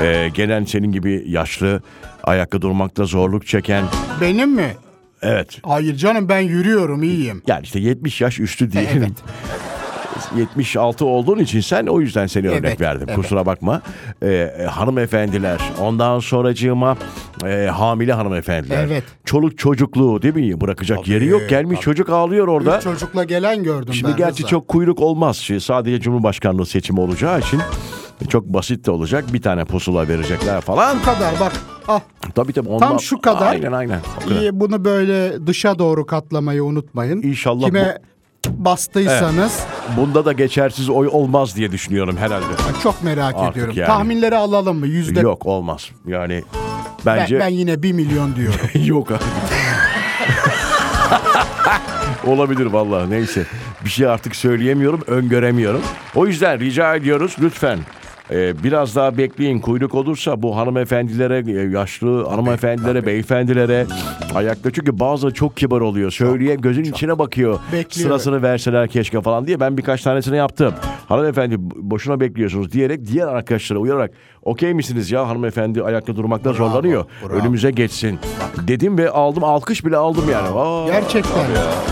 Ee, 0.00 0.28
gelen 0.34 0.64
senin 0.64 0.92
gibi 0.92 1.24
yaşlı, 1.26 1.82
ayakta 2.24 2.62
durmakta 2.62 3.04
zorluk 3.04 3.46
çeken. 3.46 3.84
Benim 4.20 4.50
mi? 4.50 4.74
Evet. 5.22 5.58
Hayır 5.62 5.96
canım 5.96 6.28
ben 6.28 6.40
yürüyorum 6.40 7.02
iyiyim. 7.02 7.42
Yani 7.46 7.62
işte 7.62 7.78
70 7.80 8.20
yaş 8.20 8.40
üstü 8.40 8.72
diyelim. 8.72 8.98
Evet. 8.98 9.12
76 10.36 11.04
olduğun 11.06 11.38
için 11.38 11.60
sen 11.60 11.86
o 11.86 12.00
yüzden 12.00 12.26
seni 12.26 12.48
örnek 12.48 12.64
Evet, 12.64 12.80
verdim. 12.80 13.06
evet. 13.08 13.16
Kusura 13.16 13.46
bakma. 13.46 13.82
Ee, 14.22 14.28
e, 14.28 14.64
hanımefendiler, 14.64 15.60
ondan 15.80 16.18
sonracığıma 16.18 16.96
e, 17.46 17.66
hamile 17.72 18.12
hanımefendiler. 18.12 18.84
Evet. 18.84 19.04
Çoluk 19.24 19.58
çocukluğu 19.58 20.22
değil 20.22 20.34
mi? 20.34 20.60
Bırakacak 20.60 20.98
Tabii, 20.98 21.10
yeri 21.10 21.26
yok. 21.26 21.42
Gelmiş 21.48 21.76
tabii. 21.76 21.84
çocuk 21.84 22.08
ağlıyor 22.10 22.48
orada. 22.48 22.76
Üç 22.76 22.82
çocukla 22.84 23.24
gelen 23.24 23.62
gördüm 23.62 23.94
Şimdi 23.94 24.10
ben. 24.12 24.16
gerçi 24.18 24.38
Rıza. 24.38 24.48
çok 24.48 24.68
kuyruk 24.68 25.00
olmaz. 25.00 25.36
Şey, 25.36 25.60
Sadece 25.60 26.00
Cumhurbaşkanlığı 26.00 26.66
seçimi 26.66 27.00
olacağı 27.00 27.40
için 27.40 27.60
çok 28.28 28.44
basit 28.46 28.86
de 28.86 28.90
olacak. 28.90 29.24
Bir 29.32 29.42
tane 29.42 29.64
pusula 29.64 30.08
verecekler 30.08 30.60
falan. 30.60 30.98
Bu 30.98 31.02
kadar 31.04 31.40
bak. 31.40 31.52
Ah, 31.88 32.00
Tabii 32.34 32.52
tabii. 32.52 32.68
Ondan... 32.68 32.88
Tam 32.88 33.00
şu 33.00 33.20
kadar. 33.20 33.46
Aynen 33.52 33.72
aynen. 33.72 34.00
Kadar. 34.28 34.60
bunu 34.60 34.84
böyle 34.84 35.46
dışa 35.46 35.78
doğru 35.78 36.06
katlamayı 36.06 36.64
unutmayın. 36.64 37.22
İnşallah 37.22 37.66
Kime 37.66 37.98
bastıysanız 38.48 39.60
Bunda 39.96 40.24
da 40.24 40.32
geçersiz 40.32 40.88
oy 40.90 41.08
olmaz 41.12 41.56
diye 41.56 41.72
düşünüyorum 41.72 42.16
herhalde. 42.16 42.44
çok 42.82 43.04
merak 43.04 43.34
Artık 43.34 43.52
ediyorum. 43.52 43.74
yani. 43.76 43.86
Tahminleri 43.86 44.36
alalım 44.36 44.78
mı? 44.78 44.86
Yüzde 44.86 45.20
Yok 45.20 45.46
olmaz. 45.46 45.90
Yani 46.06 46.44
ben, 47.06 47.16
bence 47.16 47.38
ben 47.40 47.48
yine 47.48 47.82
bir 47.82 47.92
milyon 47.92 48.36
diyorum. 48.36 48.60
yok 48.84 49.10
abi. 49.10 49.18
Olabilir 52.30 52.66
vallahi 52.66 53.10
neyse. 53.10 53.46
Bir 53.84 53.90
şey 53.90 54.06
artık 54.06 54.36
söyleyemiyorum, 54.36 55.00
öngöremiyorum. 55.06 55.82
O 56.14 56.26
yüzden 56.26 56.60
rica 56.60 56.94
ediyoruz 56.96 57.36
lütfen 57.40 57.78
e, 58.32 58.62
biraz 58.62 58.96
daha 58.96 59.18
bekleyin. 59.18 59.60
Kuyruk 59.60 59.94
olursa 59.94 60.42
bu 60.42 60.56
hanımefendilere, 60.56 61.50
e, 61.52 61.70
yaşlı 61.70 62.28
hanımefendilere, 62.28 63.06
beyefendilere 63.06 63.86
ayakta. 64.34 64.70
Çünkü 64.70 64.98
bazıları 65.00 65.34
çok 65.34 65.56
kibar 65.56 65.80
oluyor. 65.80 66.10
Söyleye 66.10 66.54
gözün 66.54 66.84
içine 66.84 67.18
bakıyor. 67.18 67.58
Bekliyor. 67.72 68.08
Sırasını 68.08 68.42
verseler 68.42 68.88
keşke 68.88 69.20
falan 69.22 69.46
diye. 69.46 69.60
Ben 69.60 69.76
birkaç 69.76 70.02
tanesini 70.02 70.36
yaptım. 70.36 70.74
Hanımefendi 71.08 71.56
boşuna 71.76 72.20
bekliyorsunuz 72.20 72.72
diyerek 72.72 73.06
diğer 73.06 73.26
arkadaşlara 73.26 73.78
uyararak 73.78 74.10
okey 74.42 74.74
misiniz 74.74 75.10
ya 75.10 75.28
hanımefendi 75.28 75.82
ayakta 75.82 76.16
durmakta 76.16 76.52
zorlanıyor. 76.52 77.04
bravo. 77.28 77.38
Önümüze 77.38 77.70
geçsin. 77.70 78.18
Dedim 78.68 78.98
ve 78.98 79.10
aldım 79.10 79.44
alkış 79.44 79.84
bile 79.84 79.96
aldım 79.96 80.24
yani. 80.32 80.48
Aa, 80.48 80.86
Gerçekten. 80.86 81.44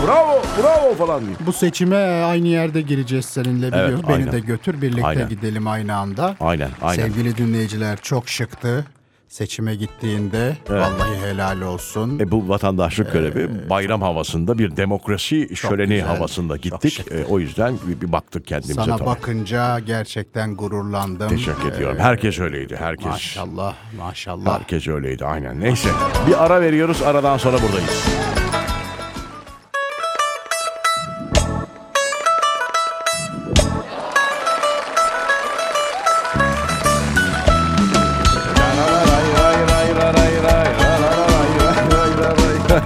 Bravo, 0.07 0.41
bravo 0.63 0.95
falan 0.95 1.21
diye. 1.21 1.31
Bu 1.45 1.53
seçime 1.53 1.97
aynı 2.23 2.47
yerde 2.47 2.81
gireceğiz 2.81 3.25
seninle 3.25 3.67
biliyoruz. 3.71 4.01
Beni 4.07 4.15
aynen. 4.15 4.31
de 4.31 4.39
götür 4.39 4.81
birlikte 4.81 5.05
Aynen. 5.07 5.29
gidelim 5.29 5.67
aynı 5.67 5.95
anda. 5.95 6.28
Aynen, 6.39 6.69
aynen. 6.81 7.03
Sevgili 7.07 7.37
dinleyiciler 7.37 7.99
çok 8.01 8.29
şıktı. 8.29 8.85
Seçime 9.29 9.75
gittiğinde 9.75 10.57
vallahi 10.69 11.21
helal 11.25 11.61
olsun. 11.61 12.19
E 12.19 12.31
bu 12.31 12.49
vatandaşlık 12.49 13.13
görevi 13.13 13.69
bayram 13.69 14.01
havasında 14.01 14.57
bir 14.57 14.75
demokrasi 14.77 15.55
şöleni 15.55 15.89
güzel, 15.89 16.07
havasında 16.07 16.57
gittik. 16.57 17.05
E, 17.11 17.25
o 17.25 17.39
yüzden 17.39 17.75
bir, 17.87 18.01
bir 18.01 18.11
baktık 18.11 18.47
kendimize 18.47 18.73
Sana 18.73 18.97
tabii. 18.97 19.05
bakınca 19.05 19.79
gerçekten 19.79 20.55
gururlandım. 20.55 21.29
Teşekkür 21.29 21.71
ediyorum. 21.71 21.97
Herkes 21.99 22.39
öyleydi. 22.39 22.75
Herkes. 22.75 23.05
Maşallah, 23.05 23.73
maşallah. 23.97 24.59
Herkes 24.59 24.87
öyleydi 24.87 25.25
aynen. 25.25 25.59
Neyse. 25.59 25.89
Bir 26.27 26.45
ara 26.45 26.61
veriyoruz. 26.61 27.01
Aradan 27.01 27.37
sonra 27.37 27.57
buradayız. 27.61 28.05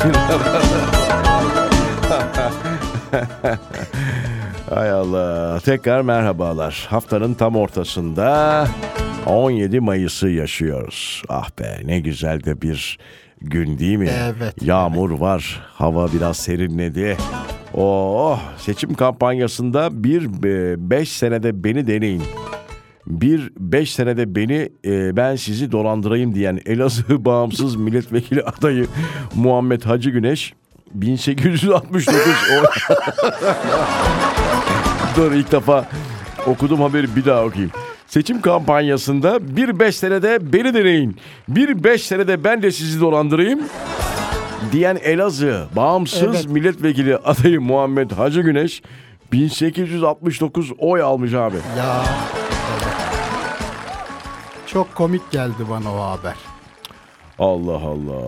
Hay 4.69 4.91
Allah. 4.91 5.59
Tekrar 5.59 6.01
merhabalar. 6.01 6.87
Haftanın 6.89 7.33
tam 7.33 7.55
ortasında 7.55 8.67
17 9.25 9.79
Mayıs'ı 9.79 10.27
yaşıyoruz. 10.27 11.23
Ah 11.29 11.49
be 11.59 11.81
ne 11.85 11.99
güzel 11.99 12.43
de 12.43 12.61
bir 12.61 12.97
gün 13.41 13.79
değil 13.79 13.97
mi? 13.97 14.09
Evet, 14.23 14.55
Yağmur 14.61 15.11
var. 15.11 15.61
Hava 15.73 16.13
biraz 16.13 16.37
serinledi. 16.37 17.17
Oh 17.73 18.39
seçim 18.57 18.93
kampanyasında 18.93 20.03
bir 20.03 20.27
5 20.89 21.11
senede 21.11 21.63
beni 21.63 21.87
deneyin. 21.87 22.23
Bir 23.07 23.51
5 23.57 23.93
senede 23.93 24.35
beni 24.35 24.69
e, 24.85 25.15
ben 25.17 25.35
sizi 25.35 25.71
dolandırayım 25.71 26.35
diyen 26.35 26.59
Elazığ 26.65 27.25
bağımsız 27.25 27.75
milletvekili 27.75 28.41
adayı 28.43 28.87
Muhammed 29.35 29.81
Hacı 29.81 30.09
Güneş 30.09 30.53
1869 30.93 32.17
o- 32.53 32.65
Dur 35.17 35.31
ilk 35.31 35.51
defa 35.51 35.85
okudum 36.47 36.81
haberi 36.81 37.15
bir 37.15 37.25
daha 37.25 37.43
okuyayım. 37.45 37.71
Seçim 38.07 38.41
kampanyasında 38.41 39.57
bir 39.57 39.79
beş 39.79 39.95
senede 39.95 40.53
beni 40.53 40.73
deneyin. 40.73 41.17
Bir 41.47 41.83
beş 41.83 42.03
senede 42.03 42.43
ben 42.43 42.61
de 42.61 42.71
sizi 42.71 43.01
dolandırayım. 43.01 43.59
Diyen 44.71 44.95
Elazığ 45.03 45.65
bağımsız 45.75 46.21
Evet. 46.23 46.49
milletvekili 46.49 47.17
adayı 47.17 47.61
Muhammed 47.61 48.11
Hacı 48.11 48.41
Güneş 48.41 48.81
1869 49.31 50.71
oy 50.77 51.01
almış 51.01 51.33
abi. 51.33 51.55
Ya. 51.77 52.03
Çok 54.73 54.95
komik 54.95 55.31
geldi 55.31 55.53
bana 55.69 55.93
o 55.95 55.99
haber. 56.01 56.35
Allah 57.39 57.75
Allah. 57.75 58.23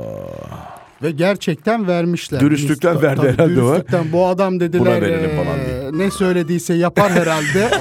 Ve 1.03 1.11
gerçekten 1.11 1.87
vermişler. 1.87 2.39
Dürüstlükten 2.39 2.95
Biz- 2.95 3.03
verdi 3.03 3.21
tabii 3.21 3.31
herhalde 3.33 3.61
o. 3.61 3.65
Dürüstlükten 3.67 4.11
bu 4.11 4.25
adam 4.27 4.59
dediler 4.59 4.81
Buna 4.85 4.91
verelim 5.01 5.29
eee, 5.29 5.43
falan 5.45 5.57
diye. 5.65 6.05
ne 6.05 6.11
söylediyse 6.11 6.73
yapar 6.73 7.11
herhalde. 7.11 7.69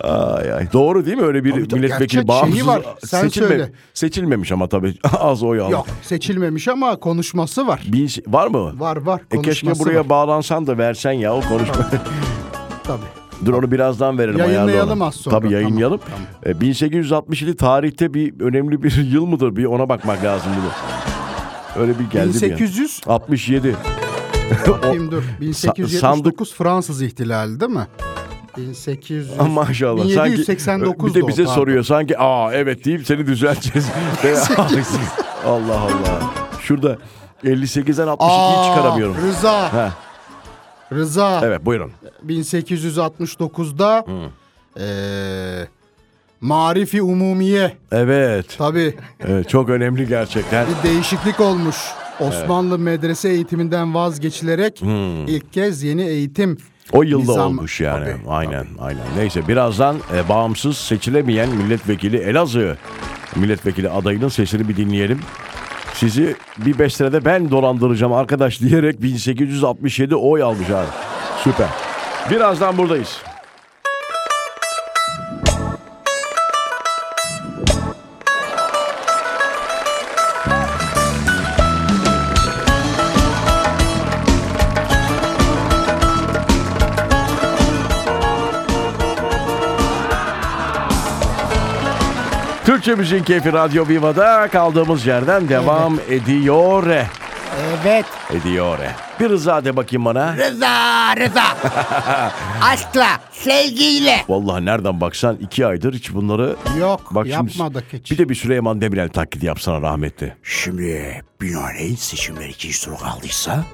Ay 0.00 0.52
ay. 0.52 0.72
Doğru 0.72 1.06
değil 1.06 1.16
mi 1.16 1.22
öyle 1.24 1.44
bir 1.44 1.50
Tabii 1.52 1.68
tabii, 1.68 1.80
milletvekili 1.80 2.28
bağımsız 2.28 2.66
var. 2.66 2.82
Sen 3.04 3.28
söyle. 3.28 3.72
seçilmemiş 3.94 4.52
ama 4.52 4.68
tabii 4.68 4.94
az 5.18 5.42
oy 5.42 5.60
aldı. 5.60 5.72
Yok 5.72 5.86
seçilmemiş 6.02 6.68
ama 6.68 6.96
konuşması 6.96 7.66
var. 7.66 7.82
Bin, 7.92 8.10
var 8.26 8.46
mı? 8.46 8.80
Var 8.80 8.96
var 8.96 9.20
E 9.30 9.42
keşke 9.42 9.78
buraya 9.78 10.00
var. 10.00 10.08
bağlansan 10.08 10.66
da 10.66 10.78
versen 10.78 11.12
ya 11.12 11.34
o 11.34 11.40
konuşma. 11.40 11.90
Tabii. 12.84 13.19
Dur 13.44 13.54
onu 13.54 13.70
birazdan 13.70 14.18
verelim. 14.18 14.38
Yayınlayalım 14.38 15.02
az 15.02 15.14
sonra. 15.14 15.38
Tabii 15.40 15.52
yayınlayalım. 15.52 16.00
Tamam, 16.04 16.20
E, 16.56 16.60
1867 16.60 17.56
tarihte 17.56 18.14
bir 18.14 18.40
önemli 18.40 18.82
bir 18.82 18.96
yıl 19.12 19.26
mıdır? 19.26 19.56
Bir 19.56 19.64
ona 19.64 19.88
bakmak 19.88 20.24
lazım 20.24 20.52
bunu. 20.62 21.82
Öyle 21.82 21.98
bir 21.98 22.10
geldi 22.10 22.34
bir 22.34 22.40
1800 22.50 23.00
an. 23.06 23.12
67. 23.12 23.76
bakayım 24.68 25.10
dur. 25.10 25.22
1879 25.40 26.48
sandık- 26.48 26.56
Fransız 26.58 27.02
ihtilali 27.02 27.60
değil 27.60 27.72
mi? 27.72 27.86
1800 28.56 29.30
Ah, 29.38 29.48
Maşallah. 29.48 30.04
1789 30.04 31.02
Sanki, 31.02 31.16
bir 31.16 31.22
de 31.22 31.28
bize 31.28 31.44
pardon. 31.44 31.54
soruyor. 31.60 31.84
Sanki 31.84 32.18
aa 32.18 32.52
evet 32.52 32.84
deyip 32.84 33.06
seni 33.06 33.26
düzelteceğiz. 33.26 33.88
Allah 35.46 35.80
Allah. 35.80 36.20
Şurada 36.60 36.98
58'den 37.44 38.06
62'yi 38.06 38.56
Aa, 38.58 38.64
çıkaramıyorum. 38.76 39.16
Rıza. 39.28 39.72
Ha, 39.72 39.90
Rıza. 40.92 41.40
evet 41.44 41.64
buyurun. 41.66 41.92
1869'da 42.28 44.04
eee 44.76 45.68
Marifi 46.40 47.02
Umumiye. 47.02 47.76
Evet. 47.92 48.54
Tabii 48.58 48.94
evet. 49.28 49.48
Çok 49.48 49.68
önemli 49.68 50.08
gerçekten. 50.08 50.66
bir 50.66 50.88
değişiklik 50.88 51.40
olmuş. 51.40 51.76
Osmanlı 52.20 52.78
medrese 52.78 53.28
eğitiminden 53.28 53.94
vazgeçilerek 53.94 54.82
ilk 55.26 55.52
kez 55.52 55.82
yeni 55.82 56.02
eğitim 56.02 56.58
O 56.92 57.02
yılda 57.02 57.32
nizam- 57.32 57.46
olmuş 57.46 57.80
yani. 57.80 58.04
Tabii, 58.04 58.28
aynen, 58.30 58.66
aynen. 58.78 59.02
Neyse 59.16 59.48
birazdan 59.48 59.96
e, 60.14 60.28
bağımsız 60.28 60.76
seçilemeyen 60.76 61.48
milletvekili 61.48 62.16
Elazığ 62.16 62.76
milletvekili 63.36 63.90
adayının 63.90 64.28
sesini 64.28 64.68
bir 64.68 64.76
dinleyelim. 64.76 65.20
Sizi 66.00 66.36
bir 66.56 66.78
beş 66.78 66.94
senede 66.94 67.24
ben 67.24 67.50
dolandıracağım 67.50 68.12
arkadaş 68.12 68.60
diyerek 68.60 69.02
1867 69.02 70.16
oy 70.16 70.42
almış 70.42 70.70
abi. 70.70 70.86
Süper. 71.44 71.68
Birazdan 72.30 72.78
buradayız. 72.78 73.22
Türkçe 92.70 92.94
Müziğin 92.94 93.22
Keyfi 93.22 93.52
Radyo 93.52 93.88
Viva'da 93.88 94.48
kaldığımız 94.48 95.06
yerden 95.06 95.48
devam 95.48 95.98
ediyor. 96.10 96.86
Evet. 97.82 98.06
Ediyor. 98.30 98.78
Bir 99.20 99.28
rıza 99.28 99.64
de 99.64 99.76
bakayım 99.76 100.04
bana. 100.04 100.36
Rıza, 100.36 101.16
Rıza. 101.16 101.42
Aşkla, 102.62 103.08
sevgiyle. 103.32 104.24
Vallahi 104.28 104.64
nereden 104.64 105.00
baksan 105.00 105.36
iki 105.36 105.66
aydır 105.66 105.94
hiç 105.94 106.14
bunları... 106.14 106.56
Yok 106.78 107.00
Bak 107.10 107.26
şimdi 107.26 107.34
yapmadık 107.34 107.84
hiç. 107.92 108.10
Bir 108.10 108.18
de 108.18 108.28
bir 108.28 108.34
Süleyman 108.34 108.80
Demirel 108.80 109.08
taklidi 109.08 109.46
yapsana 109.46 109.82
rahmetli. 109.82 110.36
Şimdi 110.42 111.22
binaenaleyh 111.40 111.96
seçimler 111.96 112.48
ikinci 112.48 112.84
tura 112.84 112.96
kaldıysa 112.96 113.64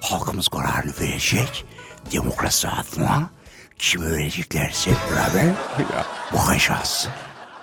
halkımız 0.00 0.48
kararını 0.48 0.92
verecek. 1.00 1.64
Demokrasi 2.12 2.68
adına 2.68 3.30
kimi 3.78 4.10
vereceklerse 4.10 4.90
beraber 4.90 5.54
bakacağız. 6.32 7.08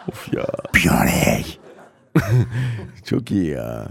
Of 0.09 0.33
ya 0.33 0.45
Binaenaleyh. 0.75 1.45
çok 3.05 3.31
iyi 3.31 3.45
ya. 3.49 3.87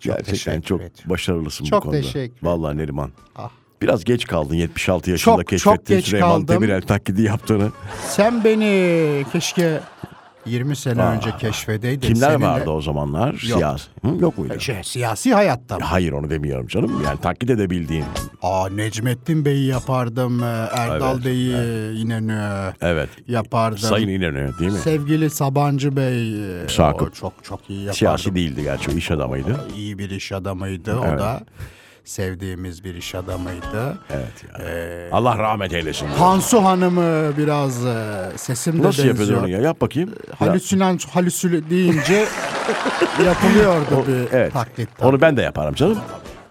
Gerçekten 0.00 0.32
teşekkür 0.32 0.62
çok 0.62 0.80
başarılısın 1.10 1.64
Çok 1.64 1.82
bu 1.82 1.84
konuda. 1.90 2.00
teşekkür 2.00 2.36
Vallahi 2.46 2.76
Neriman. 2.76 3.10
Ah. 3.36 3.50
Biraz 3.82 4.04
geç 4.04 4.26
kaldın 4.26 4.54
76 4.54 5.10
yaşında 5.10 5.36
Çok, 5.36 5.46
keşfettin 5.48 5.76
çok 5.76 5.86
geç 5.86 6.04
Süleyman 6.04 6.30
kaldım. 6.30 6.48
Demirel 6.48 6.82
taklidi 6.82 7.22
yaptığını. 7.22 7.72
Sen 8.08 8.44
beni 8.44 9.24
keşke 9.32 9.80
20 10.46 10.76
sene 10.76 11.02
önce 11.04 11.30
keşfedeydi. 11.38 12.06
Kimler 12.06 12.30
Seninle- 12.30 12.46
vardı 12.46 12.70
o 12.70 12.80
zamanlar? 12.80 13.34
Siyasi. 13.54 13.88
Hı, 14.04 14.08
yok 14.20 14.38
muydu? 14.38 14.60
Şey, 14.60 14.76
siyasi 14.84 15.34
hayatta 15.34 15.78
mı? 15.78 15.84
Hayır 15.84 16.12
onu 16.12 16.30
demiyorum 16.30 16.66
canım. 16.66 17.02
Yani 17.04 17.20
taklit 17.20 17.50
edebildiğin. 17.50 18.04
Aa 18.42 18.68
Necmettin 18.68 19.44
Bey'i 19.44 19.66
yapardım. 19.66 20.42
e, 20.42 20.46
Erdal 20.72 21.14
Evet, 21.14 21.24
Bey'i 21.24 21.50
İnönü 22.02 22.72
Evet. 22.80 23.08
yapardım. 23.28 23.78
Sayın 23.78 24.08
İnönü 24.08 24.50
değil 24.58 24.72
mi? 24.72 24.78
Sevgili 24.78 25.30
Sabancı 25.30 25.96
Bey. 25.96 26.34
e, 26.64 26.68
Sakıp. 26.68 27.08
o 27.08 27.10
çok 27.10 27.32
çok 27.44 27.70
iyi 27.70 27.78
yapardım. 27.78 27.98
Siyasi 27.98 28.34
değildi 28.34 28.62
gerçi 28.62 28.90
iş 28.90 29.10
adamıydı. 29.10 29.60
İyi 29.76 29.98
bir 29.98 30.10
iş 30.10 30.32
adamıydı. 30.32 30.96
O 30.98 31.02
da 31.18 31.40
sevdiğimiz 32.04 32.84
bir 32.84 32.94
iş 32.94 33.14
adamıydı. 33.14 33.98
Evet 34.10 34.44
ya. 34.58 34.64
Ee, 34.66 35.08
Allah 35.12 35.38
rahmet 35.38 35.72
eylesin. 35.74 36.06
Tansu 36.18 36.64
Hanım'ı 36.64 37.32
biraz 37.38 37.86
e, 37.86 38.04
sesimde 38.36 38.82
Nasıl 38.86 39.04
yapıyordun 39.04 39.20
benziyor. 39.20 39.40
onu 39.42 39.48
ya? 39.50 39.60
Yap 39.60 39.80
bakayım. 39.80 40.08
Ya, 40.28 40.46
Halüsinan, 40.48 40.98
halüsülü 41.12 41.70
deyince 41.70 42.24
yapılıyordu 43.26 44.04
bir 44.08 44.36
evet. 44.36 44.52
taklit. 44.52 44.88
Onu 45.02 45.20
ben 45.20 45.36
de 45.36 45.42
yaparım 45.42 45.74
canım. 45.74 45.98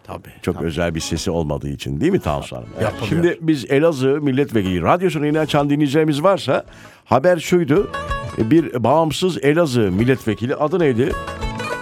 tabii. 0.04 0.30
Çok 0.42 0.62
özel 0.62 0.96
bir 0.96 1.00
sesi 1.00 1.32
olmadığı 1.32 1.70
için 1.70 2.02
değil 2.02 2.12
mi 2.12 2.20
Tansu 2.20 2.56
Hanım? 2.56 2.68
Evet. 2.74 2.84
Yapılıyor. 2.84 3.08
Şimdi 3.10 3.38
biz 3.42 3.72
Elazığ 3.72 4.22
milletvekili 4.22 4.82
radyosunu 4.82 5.26
yine 5.26 5.40
açan 5.40 5.70
dinleyicilerimiz 5.70 6.24
varsa 6.24 6.66
haber 7.06 7.38
şuydu. 7.40 7.92
Bir 8.38 8.84
bağımsız 8.84 9.44
Elazığ 9.44 9.92
milletvekili 9.92 10.56
adı 10.56 10.80
neydi? 10.80 11.12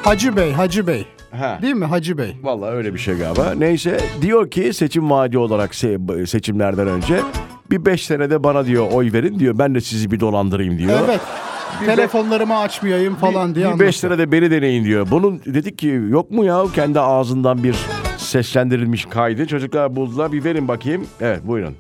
Hacı 0.04 0.36
Bey, 0.36 0.52
Hacı 0.52 0.88
Bey. 0.88 1.08
Ha. 1.31 1.59
Değil 1.62 1.74
mi 1.75 1.86
Hacı 1.86 2.17
Bey? 2.17 2.36
Vallahi 2.43 2.71
öyle 2.71 2.93
bir 2.93 3.00
şey 3.00 3.15
galiba. 3.17 3.53
Neyse 3.57 4.00
diyor 4.21 4.51
ki 4.51 4.74
seçim 4.74 5.09
vaadi 5.09 5.38
olarak 5.38 5.71
se- 5.71 6.27
seçimlerden 6.27 6.88
önce 6.88 7.19
bir 7.71 7.86
beş 7.86 8.05
senede 8.05 8.43
bana 8.43 8.65
diyor 8.65 8.91
oy 8.91 9.13
verin 9.13 9.39
diyor. 9.39 9.57
Ben 9.57 9.75
de 9.75 9.81
sizi 9.81 10.12
bir 10.12 10.19
dolandırayım 10.19 10.77
diyor. 10.77 11.00
Evet. 11.05 11.21
Telefonlarımı 11.86 12.57
açmayayım 12.57 13.15
falan 13.15 13.55
diye 13.55 13.65
Bir 13.65 13.69
anlatıyor. 13.69 13.88
beş 13.88 13.98
senede 13.98 14.31
beni 14.31 14.51
deneyin 14.51 14.83
diyor. 14.83 15.07
Bunun 15.12 15.41
dedik 15.45 15.77
ki 15.77 16.01
yok 16.09 16.31
mu 16.31 16.45
ya 16.45 16.63
kendi 16.75 17.00
ağzından 17.00 17.63
bir 17.63 17.75
seslendirilmiş 18.17 19.05
kaydı. 19.05 19.48
Çocuklar 19.48 19.95
buldular 19.95 20.31
bir 20.31 20.43
verin 20.43 20.67
bakayım. 20.67 21.07
Evet 21.21 21.39
buyurun. 21.48 21.75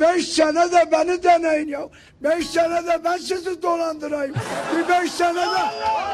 Beş 0.00 0.28
sene 0.28 0.72
de 0.72 0.88
beni 0.92 1.22
deneyin 1.22 1.68
ya. 1.68 1.80
Beş 2.22 2.46
sene 2.46 2.86
de 2.86 3.00
ben 3.04 3.16
sizi 3.16 3.62
dolandırayım. 3.62 4.34
Bir 4.76 4.88
beş 4.88 5.10
sene 5.12 5.34
de, 5.34 5.62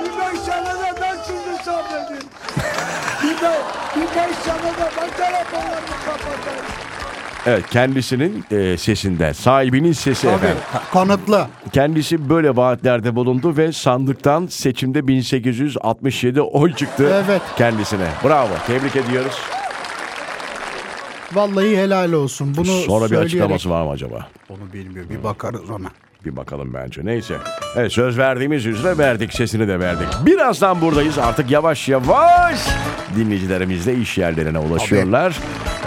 bir 0.01 0.11
beş 0.11 0.41
sene 0.41 0.65
de 0.67 1.01
ben 1.03 1.17
sizi 1.17 1.65
sabredeyim. 1.65 2.23
Bir, 3.23 3.43
be, 3.43 3.53
bir 3.97 4.03
beş 4.03 4.37
sene 4.37 4.73
de 4.73 4.91
ben 5.01 5.11
telefonlarımı 5.17 5.97
kapatayım. 6.07 6.65
Evet 7.47 7.65
kendisinin 7.71 8.45
e, 8.51 8.77
sesinden 8.79 9.33
sahibinin 9.33 9.93
sesi 9.93 10.23
Tabii. 10.27 10.35
efendim. 10.35 10.59
Kanıtlı. 10.93 11.47
Kendisi 11.73 12.29
böyle 12.29 12.57
vaatlerde 12.57 13.17
bulundu 13.17 13.57
ve 13.57 13.73
sandıktan 13.73 14.47
seçimde 14.47 15.09
1867 15.09 16.41
oy 16.43 16.75
çıktı 16.75 17.25
Evet. 17.29 17.43
kendisine. 17.59 18.09
Bravo 18.25 18.51
tebrik 18.67 18.97
ediyoruz. 18.97 19.35
Vallahi 21.35 21.77
helal 21.77 22.13
olsun. 22.13 22.55
Bunu 22.57 22.67
Sonra 22.67 23.05
bir 23.05 23.09
söyleyerek- 23.11 23.25
açıklaması 23.25 23.71
var 23.71 23.83
mı 23.85 23.91
acaba? 23.91 24.27
Onu 24.49 24.73
bilmiyorum. 24.73 25.11
Bir 25.11 25.25
bakarız 25.25 25.71
ona. 25.71 25.89
Bir 26.25 26.37
bakalım 26.37 26.75
bence. 26.75 27.01
Neyse. 27.05 27.35
Evet 27.77 27.93
söz 27.93 28.19
verdiğimiz 28.19 28.67
üzere 28.67 28.99
verdik. 28.99 29.35
Sesini 29.35 29.69
de 29.69 29.81
verdik. 29.81 30.09
Birazdan 30.27 30.81
buradayız. 30.81 31.19
Artık 31.19 31.51
yavaş 31.51 31.89
yavaş 31.89 32.61
dinleyicilerimiz 33.17 33.87
de 33.87 33.95
iş 33.97 34.19
yerlerine 34.19 34.59
ulaşıyorlar. 34.59 35.39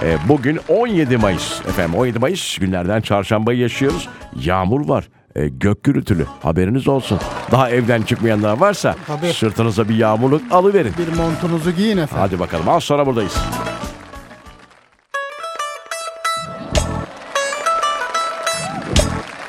Ee, 0.03 0.17
bugün 0.29 0.59
17 0.67 1.17
Mayıs. 1.17 1.59
Efendim 1.61 1.95
17 1.99 2.19
Mayıs 2.19 2.57
günlerden 2.57 3.01
çarşambayı 3.01 3.59
yaşıyoruz. 3.59 4.09
Yağmur 4.39 4.87
var. 4.89 5.07
Ee, 5.35 5.47
gök 5.47 5.83
gürültülü. 5.83 6.25
Haberiniz 6.43 6.87
olsun. 6.87 7.19
Daha 7.51 7.69
evden 7.69 8.01
çıkmayanlar 8.01 8.57
varsa 8.57 8.95
Tabii. 9.07 9.33
sırtınıza 9.33 9.89
bir 9.89 9.95
yağmurluk 9.95 10.41
alıverin. 10.51 10.93
Bir 10.97 11.17
montunuzu 11.17 11.71
giyin 11.71 11.97
efendim. 11.97 12.17
Hadi 12.17 12.39
bakalım. 12.39 12.69
Az 12.69 12.83
sonra 12.83 13.05
buradayız. 13.05 13.37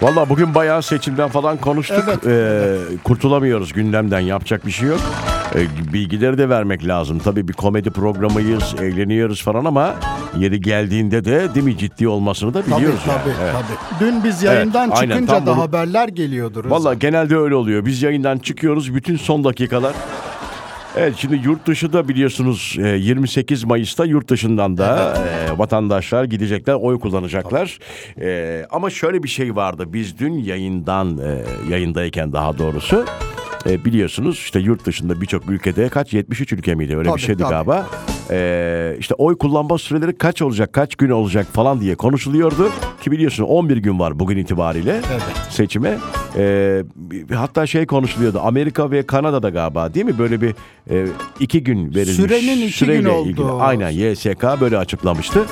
Valla 0.03 0.29
bugün 0.29 0.55
bayağı 0.55 0.83
seçimden 0.83 1.29
falan 1.29 1.57
konuştuk. 1.57 2.05
Evet. 2.09 2.27
Ee, 2.27 2.77
kurtulamıyoruz 3.05 3.73
gündemden. 3.73 4.21
Yapacak 4.21 4.67
bir 4.67 4.71
şey 4.71 4.89
yok. 4.89 5.01
Ee, 5.55 5.93
bilgileri 5.93 6.39
de 6.39 6.49
vermek 6.49 6.87
lazım. 6.87 7.19
Tabii 7.19 7.49
bir 7.49 7.53
komedi 7.53 7.91
programıyız, 7.91 8.75
eğleniyoruz 8.81 9.43
falan 9.43 9.65
ama 9.65 9.95
yeri 10.39 10.61
geldiğinde 10.61 11.25
de 11.25 11.55
değil 11.55 11.67
mi 11.67 11.79
ciddi 11.79 12.09
olmasını 12.09 12.55
da 12.55 12.63
Tabii 12.63 12.77
biliyoruz. 12.77 13.01
tabii, 13.07 13.29
yani. 13.29 13.39
Evet. 13.43 13.53
tabii. 13.53 14.01
Dün 14.11 14.25
biz 14.25 14.43
yayından 14.43 14.89
Evet, 14.89 14.99
aynen, 15.01 15.13
çıkınca 15.15 15.35
tam 15.35 15.47
da 15.47 15.53
bunu- 15.57 15.63
haberler 15.63 16.09
geliyordur. 16.09 16.65
Valla 16.65 16.95
genelde 16.95 17.37
öyle 17.37 17.55
oluyor. 17.55 17.85
Biz 17.85 18.03
yayından 18.03 18.39
çıkıyoruz 18.39 18.95
bütün 18.95 19.17
son 19.17 19.45
dakikalar. 19.45 19.93
Evet 20.97 21.15
şimdi 21.17 21.41
yurt 21.45 21.67
dışı 21.67 21.93
da 21.93 22.09
biliyorsunuz 22.09 22.77
e, 22.79 22.89
28 22.89 23.65
Mayıs'ta 23.65 24.05
yurt 24.05 24.29
dışından 24.29 24.77
da 24.77 25.15
e, 25.17 25.59
vatandaşlar 25.59 26.25
gidecekler, 26.25 26.75
oy 26.75 27.01
kullanacaklar. 27.01 27.79
E, 28.21 28.63
ama 28.71 28.91
şöyle 28.91 29.23
bir 29.23 29.29
şey 29.29 29.57
vardı. 29.57 29.85
Biz 29.93 30.19
dün 30.19 30.33
yayından 30.33 31.19
e, 31.19 31.43
yayındayken 31.73 32.33
daha 32.33 32.59
doğrusu 32.59 33.05
e, 33.67 33.85
biliyorsunuz 33.85 34.37
işte 34.39 34.59
yurt 34.61 34.87
dışında 34.87 35.21
birçok 35.21 35.51
ülkede 35.51 35.89
kaç 35.89 36.13
73 36.13 36.53
ülke 36.53 36.75
miydi 36.75 36.97
öyle 36.97 37.09
Tabii, 37.09 37.17
bir 37.17 37.23
şeydi 37.23 37.43
tabii. 37.43 37.51
galiba. 37.51 37.87
E, 38.31 38.97
işte 38.99 39.15
oy 39.15 39.39
kullanma 39.39 39.79
süreleri 39.79 40.19
kaç 40.19 40.43
olacak, 40.43 40.73
kaç 40.73 40.97
gün 40.97 41.11
olacak 41.11 41.47
falan 41.53 41.81
diye 41.81 41.95
konuşuluyordu. 41.95 42.71
Ki 43.03 43.11
biliyorsun 43.11 43.45
11 43.45 43.77
gün 43.77 43.99
var 43.99 44.19
bugün 44.19 44.37
itibariyle 44.37 45.01
Evet. 45.13 45.23
seçime. 45.51 45.99
Bir- 46.97 47.35
hatta 47.35 47.67
şey 47.67 47.87
konuşuluyordu. 47.87 48.41
Amerika 48.45 48.91
ve 48.91 49.07
Kanada'da 49.07 49.49
galiba 49.51 49.95
değil 49.95 50.07
mi? 50.07 50.19
Böyle 50.19 50.41
bir 50.41 50.55
e, 50.91 51.07
iki 51.41 51.65
gün 51.65 51.95
verilmiş. 51.95 52.17
Sürenin 52.17 52.63
iki 52.63 52.73
süreyle 52.79 53.03
gün 53.03 53.09
oldu. 53.09 53.29
ilgili. 53.29 53.47
Aynen 53.51 53.91
YSK 53.91 54.61
böyle 54.61 54.79
açıklamıştı. 54.79 55.47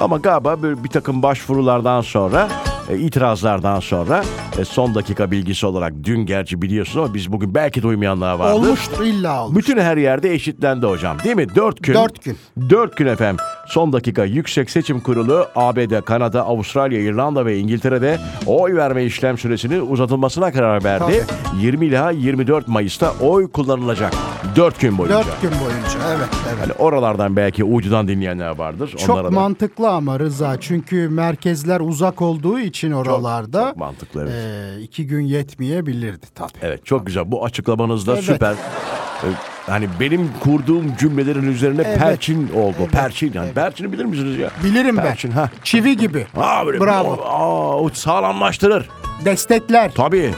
Ama 0.00 0.16
galiba 0.16 0.62
böyle 0.62 0.84
bir 0.84 0.88
takım 0.88 1.22
başvurulardan 1.22 2.00
sonra 2.00 2.48
e, 2.90 2.98
itirazlardan 2.98 3.80
sonra 3.80 4.24
e, 4.58 4.64
son 4.64 4.94
dakika 4.94 5.30
bilgisi 5.30 5.66
olarak 5.66 5.92
dün 6.04 6.26
gerçi 6.26 6.62
biliyorsunuz 6.62 7.04
ama 7.04 7.14
biz 7.14 7.32
bugün 7.32 7.54
belki 7.54 7.82
duymayanlar 7.82 8.34
vardı. 8.34 8.54
Olmuştur 8.54 9.04
illa 9.04 9.44
olmuş. 9.44 9.58
Bütün 9.58 9.78
her 9.78 9.96
yerde 9.96 10.34
eşitlendi 10.34 10.86
hocam 10.86 11.16
değil 11.24 11.36
mi? 11.36 11.54
Dört 11.54 11.82
gün. 11.82 11.94
Dört 11.94 12.24
gün. 12.24 12.36
Dört 12.70 12.96
gün 12.96 13.06
efendim. 13.06 13.44
Son 13.66 13.92
dakika 13.92 14.24
Yüksek 14.24 14.70
Seçim 14.70 15.00
Kurulu 15.00 15.46
ABD, 15.54 16.00
Kanada, 16.04 16.42
Avustralya, 16.42 17.00
İrlanda 17.00 17.46
ve 17.46 17.58
İngiltere'de 17.58 18.18
oy 18.46 18.74
verme 18.76 19.04
işlem 19.04 19.38
süresinin 19.38 19.90
uzatılmasına 19.90 20.52
karar 20.52 20.84
verdi. 20.84 21.26
20 21.60 21.86
ila 21.86 22.10
24 22.10 22.68
Mayıs'ta 22.68 23.12
oy 23.20 23.50
kullanılacak. 23.50 24.12
Dört 24.56 24.80
gün 24.80 24.98
boyunca. 24.98 25.18
Dört 25.18 25.42
gün 25.42 25.50
boyunca. 25.50 26.08
Evet, 26.16 26.28
evet. 26.48 26.58
Hani 26.60 26.72
oralardan 26.72 27.36
belki 27.36 27.64
uydudan 27.64 28.08
dinleyenler 28.08 28.58
vardır. 28.58 28.94
Çok 28.98 29.10
Onlara 29.10 29.26
da 29.26 29.30
mantıklı 29.30 29.90
ama 29.90 30.18
Rıza. 30.18 30.60
Çünkü 30.60 31.08
merkezler 31.08 31.80
uzak 31.80 32.22
olduğu 32.22 32.58
için 32.58 32.92
oralarda 32.92 33.68
çok 33.68 33.76
mantıklı, 33.76 34.22
evet. 34.22 34.32
e, 34.78 34.82
iki 34.82 35.06
gün 35.06 35.20
yetmeyebilirdi 35.20 36.26
tabii. 36.34 36.50
Evet 36.62 36.86
çok 36.86 37.06
güzel. 37.06 37.30
Bu 37.32 37.44
açıklamanız 37.44 38.06
da 38.06 38.12
Evet. 38.12 38.24
süper. 38.24 38.52
Ee, 38.52 39.26
Hani 39.66 39.88
benim 40.00 40.30
kurduğum 40.40 40.96
cümlelerin 40.98 41.52
üzerine 41.52 41.96
perçin 41.98 42.50
oldu. 42.52 42.76
Perçin 42.92 43.32
yani. 43.34 43.52
Perçini 43.52 43.92
bilir 43.92 44.04
misiniz 44.04 44.38
ya? 44.38 44.50
Bilirim 44.64 44.96
Perçin, 44.96 45.30
ben. 45.30 45.36
ha. 45.36 45.50
Çivi 45.62 45.96
gibi. 45.96 46.26
Böyle, 46.66 46.80
Bravo. 46.80 47.08
O, 47.08 47.22
aa, 47.24 47.76
o 47.80 47.88
sağlamlaştırır. 47.88 48.88
Destekler. 49.24 49.92
Tabii. 49.94 50.30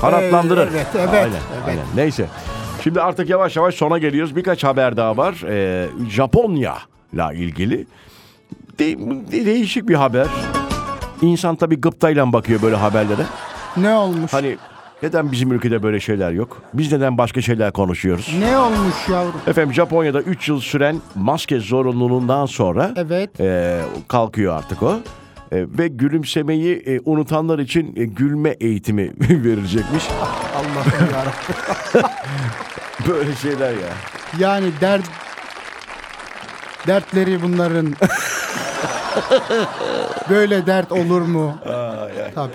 Kanatlandırır. 0.00 0.66
Ee, 0.66 0.70
evet, 0.74 0.86
evet, 0.98 1.08
Aynen, 1.08 1.26
evet. 1.26 1.40
aynen. 1.66 1.84
Neyse. 1.96 2.26
Şimdi 2.88 3.00
artık 3.00 3.28
yavaş 3.30 3.56
yavaş 3.56 3.74
sona 3.74 3.98
geliyoruz. 3.98 4.36
Birkaç 4.36 4.64
haber 4.64 4.96
daha 4.96 5.16
var. 5.16 5.34
Ee, 5.48 5.86
Japonya 6.10 6.74
ile 7.12 7.24
ilgili. 7.34 7.86
De- 8.78 8.98
de- 9.32 9.46
değişik 9.46 9.88
bir 9.88 9.94
haber. 9.94 10.26
İnsan 11.22 11.56
tabii 11.56 11.80
gıptayla 11.80 12.32
bakıyor 12.32 12.62
böyle 12.62 12.76
haberlere. 12.76 13.22
Ne 13.76 13.94
olmuş? 13.94 14.32
Hani 14.32 14.56
neden 15.02 15.32
bizim 15.32 15.52
ülkede 15.52 15.82
böyle 15.82 16.00
şeyler 16.00 16.30
yok? 16.32 16.62
Biz 16.74 16.92
neden 16.92 17.18
başka 17.18 17.40
şeyler 17.40 17.72
konuşuyoruz? 17.72 18.34
Ne 18.40 18.58
olmuş 18.58 19.08
yavrum? 19.12 19.40
Efendim 19.46 19.74
Japonya'da 19.74 20.20
3 20.20 20.48
yıl 20.48 20.60
süren 20.60 20.96
maske 21.14 21.60
zorunluluğundan 21.60 22.46
sonra 22.46 22.90
Evet. 22.96 23.40
e, 23.40 23.80
kalkıyor 24.08 24.56
artık 24.56 24.82
o. 24.82 24.96
E, 25.52 25.66
ve 25.78 25.88
gülümsemeyi 25.88 26.76
e, 26.76 27.00
unutanlar 27.04 27.58
için 27.58 27.92
e, 27.96 28.04
gülme 28.04 28.50
eğitimi 28.50 29.12
verilecekmiş. 29.20 30.04
Allah'ım 30.54 31.08
yarabbim. 31.12 32.10
Böyle 33.08 33.34
şeyler 33.34 33.70
ya. 33.70 33.88
Yani 34.38 34.66
dert 34.80 35.04
dertleri 36.86 37.42
bunların 37.42 37.94
böyle 40.30 40.66
dert 40.66 40.92
olur 40.92 41.20
mu? 41.20 41.54
Tabii. 42.34 42.52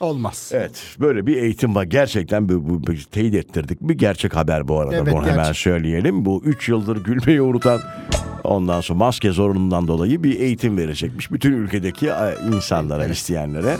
Olmaz. 0.00 0.50
Evet 0.54 0.82
böyle 1.00 1.26
bir 1.26 1.36
eğitim 1.36 1.74
var. 1.74 1.82
Gerçekten 1.84 2.48
bu, 2.48 2.68
bu, 2.68 2.86
bu 2.86 2.92
teyit 3.12 3.34
ettirdik. 3.34 3.80
Bir 3.80 3.94
gerçek 3.94 4.36
haber 4.36 4.68
bu 4.68 4.80
arada. 4.80 4.96
Evet, 4.96 5.12
Bunu 5.12 5.22
hemen 5.22 5.36
gerçek. 5.36 5.56
söyleyelim. 5.56 6.24
Bu 6.24 6.42
3 6.44 6.68
yıldır 6.68 7.04
gülmeyi 7.04 7.42
unutan 7.42 7.80
ondan 8.46 8.80
sonra 8.80 8.98
maske 8.98 9.30
zorunluluğundan 9.32 9.88
dolayı 9.88 10.22
bir 10.22 10.40
eğitim 10.40 10.78
verecekmiş. 10.78 11.32
Bütün 11.32 11.52
ülkedeki 11.52 12.06
e, 12.08 12.34
insanlara, 12.54 13.06
isteyenlere. 13.06 13.76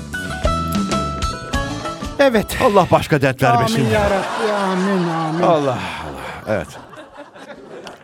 Evet. 2.19 2.59
Allah 2.65 2.87
başka 2.91 3.23
dert 3.23 3.43
vermesin. 3.43 3.81
Amin 3.81 3.91
yarabbi. 3.91 4.53
Amin 4.53 5.09
amin. 5.09 5.43
Allah 5.43 5.59
Allah. 5.71 5.79
Evet. 6.49 6.69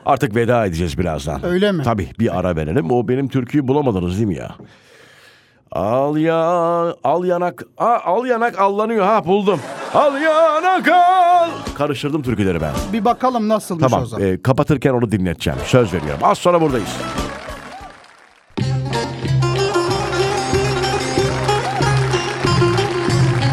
Artık 0.06 0.34
veda 0.36 0.66
edeceğiz 0.66 0.98
birazdan. 0.98 1.44
Öyle 1.44 1.72
mi? 1.72 1.82
Tabii 1.82 2.10
bir 2.18 2.38
ara 2.38 2.56
verelim. 2.56 2.90
O 2.90 3.08
benim 3.08 3.28
türküyü 3.28 3.68
bulamadınız 3.68 4.16
değil 4.16 4.26
mi 4.28 4.36
ya? 4.36 4.50
Al 5.72 6.16
ya 6.16 6.36
al 7.04 7.24
yanak 7.24 7.62
Aa, 7.78 7.98
al 8.04 8.26
yanak 8.26 8.58
allanıyor 8.58 9.04
ha 9.06 9.24
buldum. 9.24 9.60
Al 9.94 10.22
yanak 10.22 10.88
al. 10.88 11.50
Karıştırdım 11.86 12.22
türküleri 12.22 12.60
ben. 12.60 12.72
Bir 12.92 13.04
bakalım 13.04 13.48
nasılmış 13.48 13.84
o 13.84 13.88
Tamam 13.88 14.06
zaman. 14.06 14.26
e, 14.28 14.42
kapatırken 14.42 14.90
onu 14.92 15.12
dinleteceğim. 15.12 15.58
Söz 15.66 15.92
veriyorum. 15.94 16.20
Az 16.22 16.38
sonra 16.38 16.60
buradayız. 16.60 16.88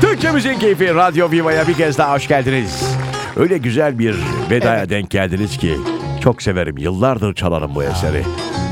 Türkçemizin 0.01 0.59
keyfi 0.59 0.95
Radyo 0.95 1.31
Viva'ya 1.31 1.67
bir 1.67 1.73
kez 1.73 1.97
daha 1.97 2.13
hoş 2.15 2.27
geldiniz. 2.27 2.95
Öyle 3.35 3.57
güzel 3.57 3.99
bir 3.99 4.15
vedaya 4.49 4.89
denk 4.89 5.09
geldiniz 5.09 5.57
ki 5.57 5.77
çok 6.23 6.41
severim. 6.41 6.77
Yıllardır 6.77 7.33
çalarım 7.35 7.75
bu 7.75 7.83
eseri. 7.83 8.23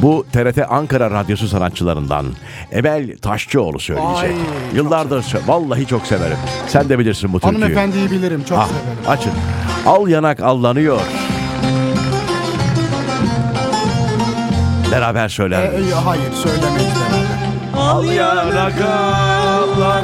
Bu 0.02 0.26
TRT 0.34 0.58
Ankara 0.70 1.12
Radyosu 1.12 1.48
sanatçılarından 1.48 2.26
Emel 2.72 3.18
Taşçıoğlu 3.18 3.80
söyleyecek. 3.80 4.24
Ay, 4.24 4.32
Yıllardır 4.76 5.24
sö- 5.24 5.48
vallahi 5.48 5.86
çok 5.88 6.08
severim. 6.08 6.38
Sen 6.68 6.90
de 6.90 7.00
bilirsin 7.00 7.34
bu 7.34 7.40
türküyü. 7.40 7.62
Hanımefendiyi 7.62 8.12
bilirim. 8.12 8.44
Çok 8.50 8.58
Ah, 8.58 8.68
severim. 8.68 8.88
açın. 9.08 9.32
Al 9.86 10.08
yanak 10.08 10.40
allanıyor. 10.40 11.00
Beraber 14.92 15.26
E, 15.26 15.30
söyler. 15.30 15.62
e, 15.64 15.72
hayır 16.06 16.32
söylemeyiz 16.34 16.94
beraber. 16.96 17.38
Al 17.78 18.04
yanak 18.06 18.74
allanıyor. 18.82 19.98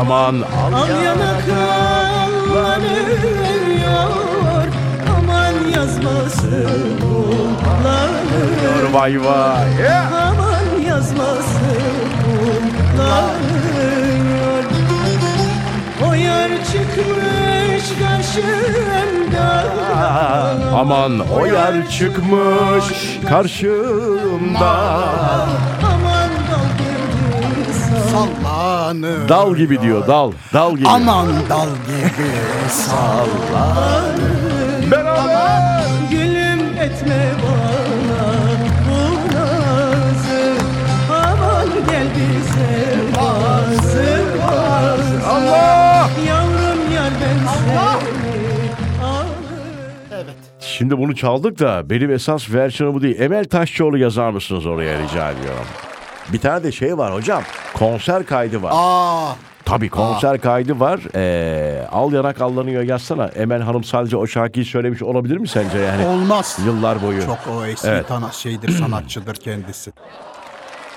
Aman 0.00 0.34
al 0.34 0.72
Al 0.72 0.88
yanak 1.04 1.44
allanıyor 1.48 3.47
yazmasın 6.08 6.98
kullanır 7.00 8.92
vay 8.92 9.24
vay. 9.24 9.72
Yeah. 9.80 10.12
Aman 10.12 10.80
yazmasın 10.86 11.82
kullanır 12.24 13.38
O 16.08 16.14
yar 16.14 16.50
çıkmış 16.50 17.98
karşımda 17.98 19.64
Aman 20.74 21.20
o 21.20 21.46
yer 21.46 21.90
çıkmış 21.90 23.18
karşımda. 23.28 24.70
Aman 25.82 26.30
dal 26.50 26.68
gibi 26.78 27.74
sal 28.12 28.26
Sallanır. 28.44 29.28
Dal 29.28 29.56
gibi 29.56 29.80
diyor 29.80 30.06
dal. 30.06 30.32
Dal 30.52 30.76
gibi. 30.76 30.88
Aman 30.88 31.28
dal 31.50 31.68
gibi 31.68 32.28
Beraber. 33.58 34.37
Gülüm 37.08 37.20
etme 37.20 37.32
bana 37.42 38.24
bu 38.88 39.00
nazı 39.36 40.42
Aman 41.10 41.68
gel 41.90 42.06
bize 42.16 42.70
bazı 43.16 44.24
bazı 44.42 45.28
Allah. 45.28 46.10
Yavrum 46.28 46.92
yar 46.94 47.12
ben 47.20 47.38
seni 47.66 47.78
alır 47.78 48.18
Şimdi 50.60 50.98
bunu 50.98 51.16
çaldık 51.16 51.58
da 51.58 51.90
benim 51.90 52.10
esas 52.10 52.50
versiyonu 52.50 52.94
bu 52.94 53.02
değil. 53.02 53.20
Emel 53.20 53.44
Taşçıoğlu 53.44 53.98
yazar 53.98 54.30
mısınız 54.30 54.66
oraya 54.66 55.02
rica 55.02 55.30
ediyorum. 55.30 55.66
Bir 56.32 56.38
tane 56.38 56.64
de 56.64 56.72
şey 56.72 56.98
var 56.98 57.14
hocam. 57.14 57.42
Konser 57.74 58.26
kaydı 58.26 58.62
var. 58.62 58.72
Aa, 58.74 59.32
Tabii 59.68 59.88
konser 59.88 60.40
kaydı 60.40 60.80
var. 60.80 61.00
Ee, 61.14 61.86
al 61.92 62.12
yanak 62.12 62.40
allanıyor 62.40 62.82
yazsana. 62.82 63.26
Emel 63.26 63.62
Hanım 63.62 63.84
sadece 63.84 64.16
o 64.16 64.26
şarkıyı 64.26 64.64
söylemiş 64.64 65.02
olabilir 65.02 65.36
mi 65.36 65.48
sence 65.48 65.78
yani? 65.78 66.06
olmaz. 66.06 66.58
Yıllar 66.66 67.02
boyu. 67.02 67.22
Çok 67.22 67.38
o 67.52 67.64
eski 67.66 67.88
Evet. 67.88 68.08
tanı 68.08 68.32
şeydir, 68.32 68.68
sanatçıdır 68.70 69.34
kendisi. 69.34 69.92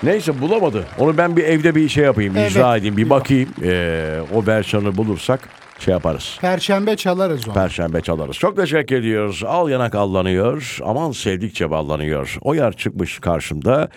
Neyse 0.02 0.40
bulamadı. 0.40 0.84
Onu 0.98 1.18
ben 1.18 1.36
bir 1.36 1.44
evde 1.44 1.74
bir 1.74 1.88
şey 1.88 2.04
yapayım, 2.04 2.36
Evet. 2.36 2.50
icra 2.50 2.76
edeyim, 2.76 2.96
bir 2.96 3.10
bakayım. 3.10 3.48
Ee, 3.62 4.20
o 4.34 4.46
versiyonu 4.46 4.96
bulursak 4.96 5.40
şey 5.82 5.92
yaparız. 5.92 6.38
Perşembe 6.40 6.96
çalarız 6.96 7.48
onu. 7.48 7.54
Perşembe 7.54 8.00
çalarız. 8.00 8.36
Çok 8.36 8.56
teşekkür 8.56 8.96
ediyoruz. 8.96 9.42
Al 9.46 9.68
yanak 9.68 9.94
allanıyor. 9.94 10.78
Aman 10.84 11.12
sevdikçe 11.12 11.70
ballanıyor. 11.70 12.38
O 12.40 12.54
yer 12.54 12.72
çıkmış 12.72 13.18
karşımda. 13.18 13.88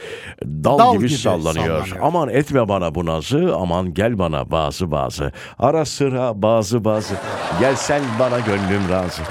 Dal, 0.45 0.79
Dal 0.79 0.93
gibi, 0.95 1.07
gibi 1.07 1.17
sallanıyor. 1.17 1.65
sallanıyor. 1.65 1.97
Aman 2.01 2.29
etme 2.29 2.67
bana 2.67 2.95
bu 2.95 3.05
nazı. 3.05 3.55
Aman 3.55 3.93
gel 3.93 4.19
bana 4.19 4.51
bazı 4.51 4.91
bazı. 4.91 5.31
Ara 5.59 5.85
sıra 5.85 6.41
bazı 6.41 6.85
bazı. 6.85 7.13
Gel 7.59 7.75
sen 7.75 8.01
bana 8.19 8.39
gönlüm 8.39 8.89
razı. 8.91 9.21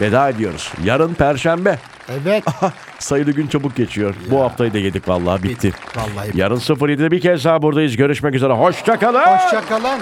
Veda 0.00 0.28
ediyoruz. 0.28 0.72
Yarın 0.84 1.14
perşembe. 1.14 1.78
Evet. 2.22 2.44
Sayılı 2.98 3.30
gün 3.30 3.46
çabuk 3.46 3.76
geçiyor. 3.76 4.14
Bu 4.30 4.40
haftayı 4.40 4.74
da 4.74 4.78
yedik 4.78 5.08
vallahi 5.08 5.42
bitti. 5.42 5.72
Vallahi. 5.96 6.30
Yarın 6.34 6.56
07'de 6.58 7.10
bir 7.10 7.20
kez 7.20 7.44
daha 7.44 7.62
buradayız. 7.62 7.96
Görüşmek 7.96 8.34
üzere. 8.34 8.52
Hoşça 8.52 8.98
kalın. 8.98 9.20
Hoşçakalın. 9.20 10.00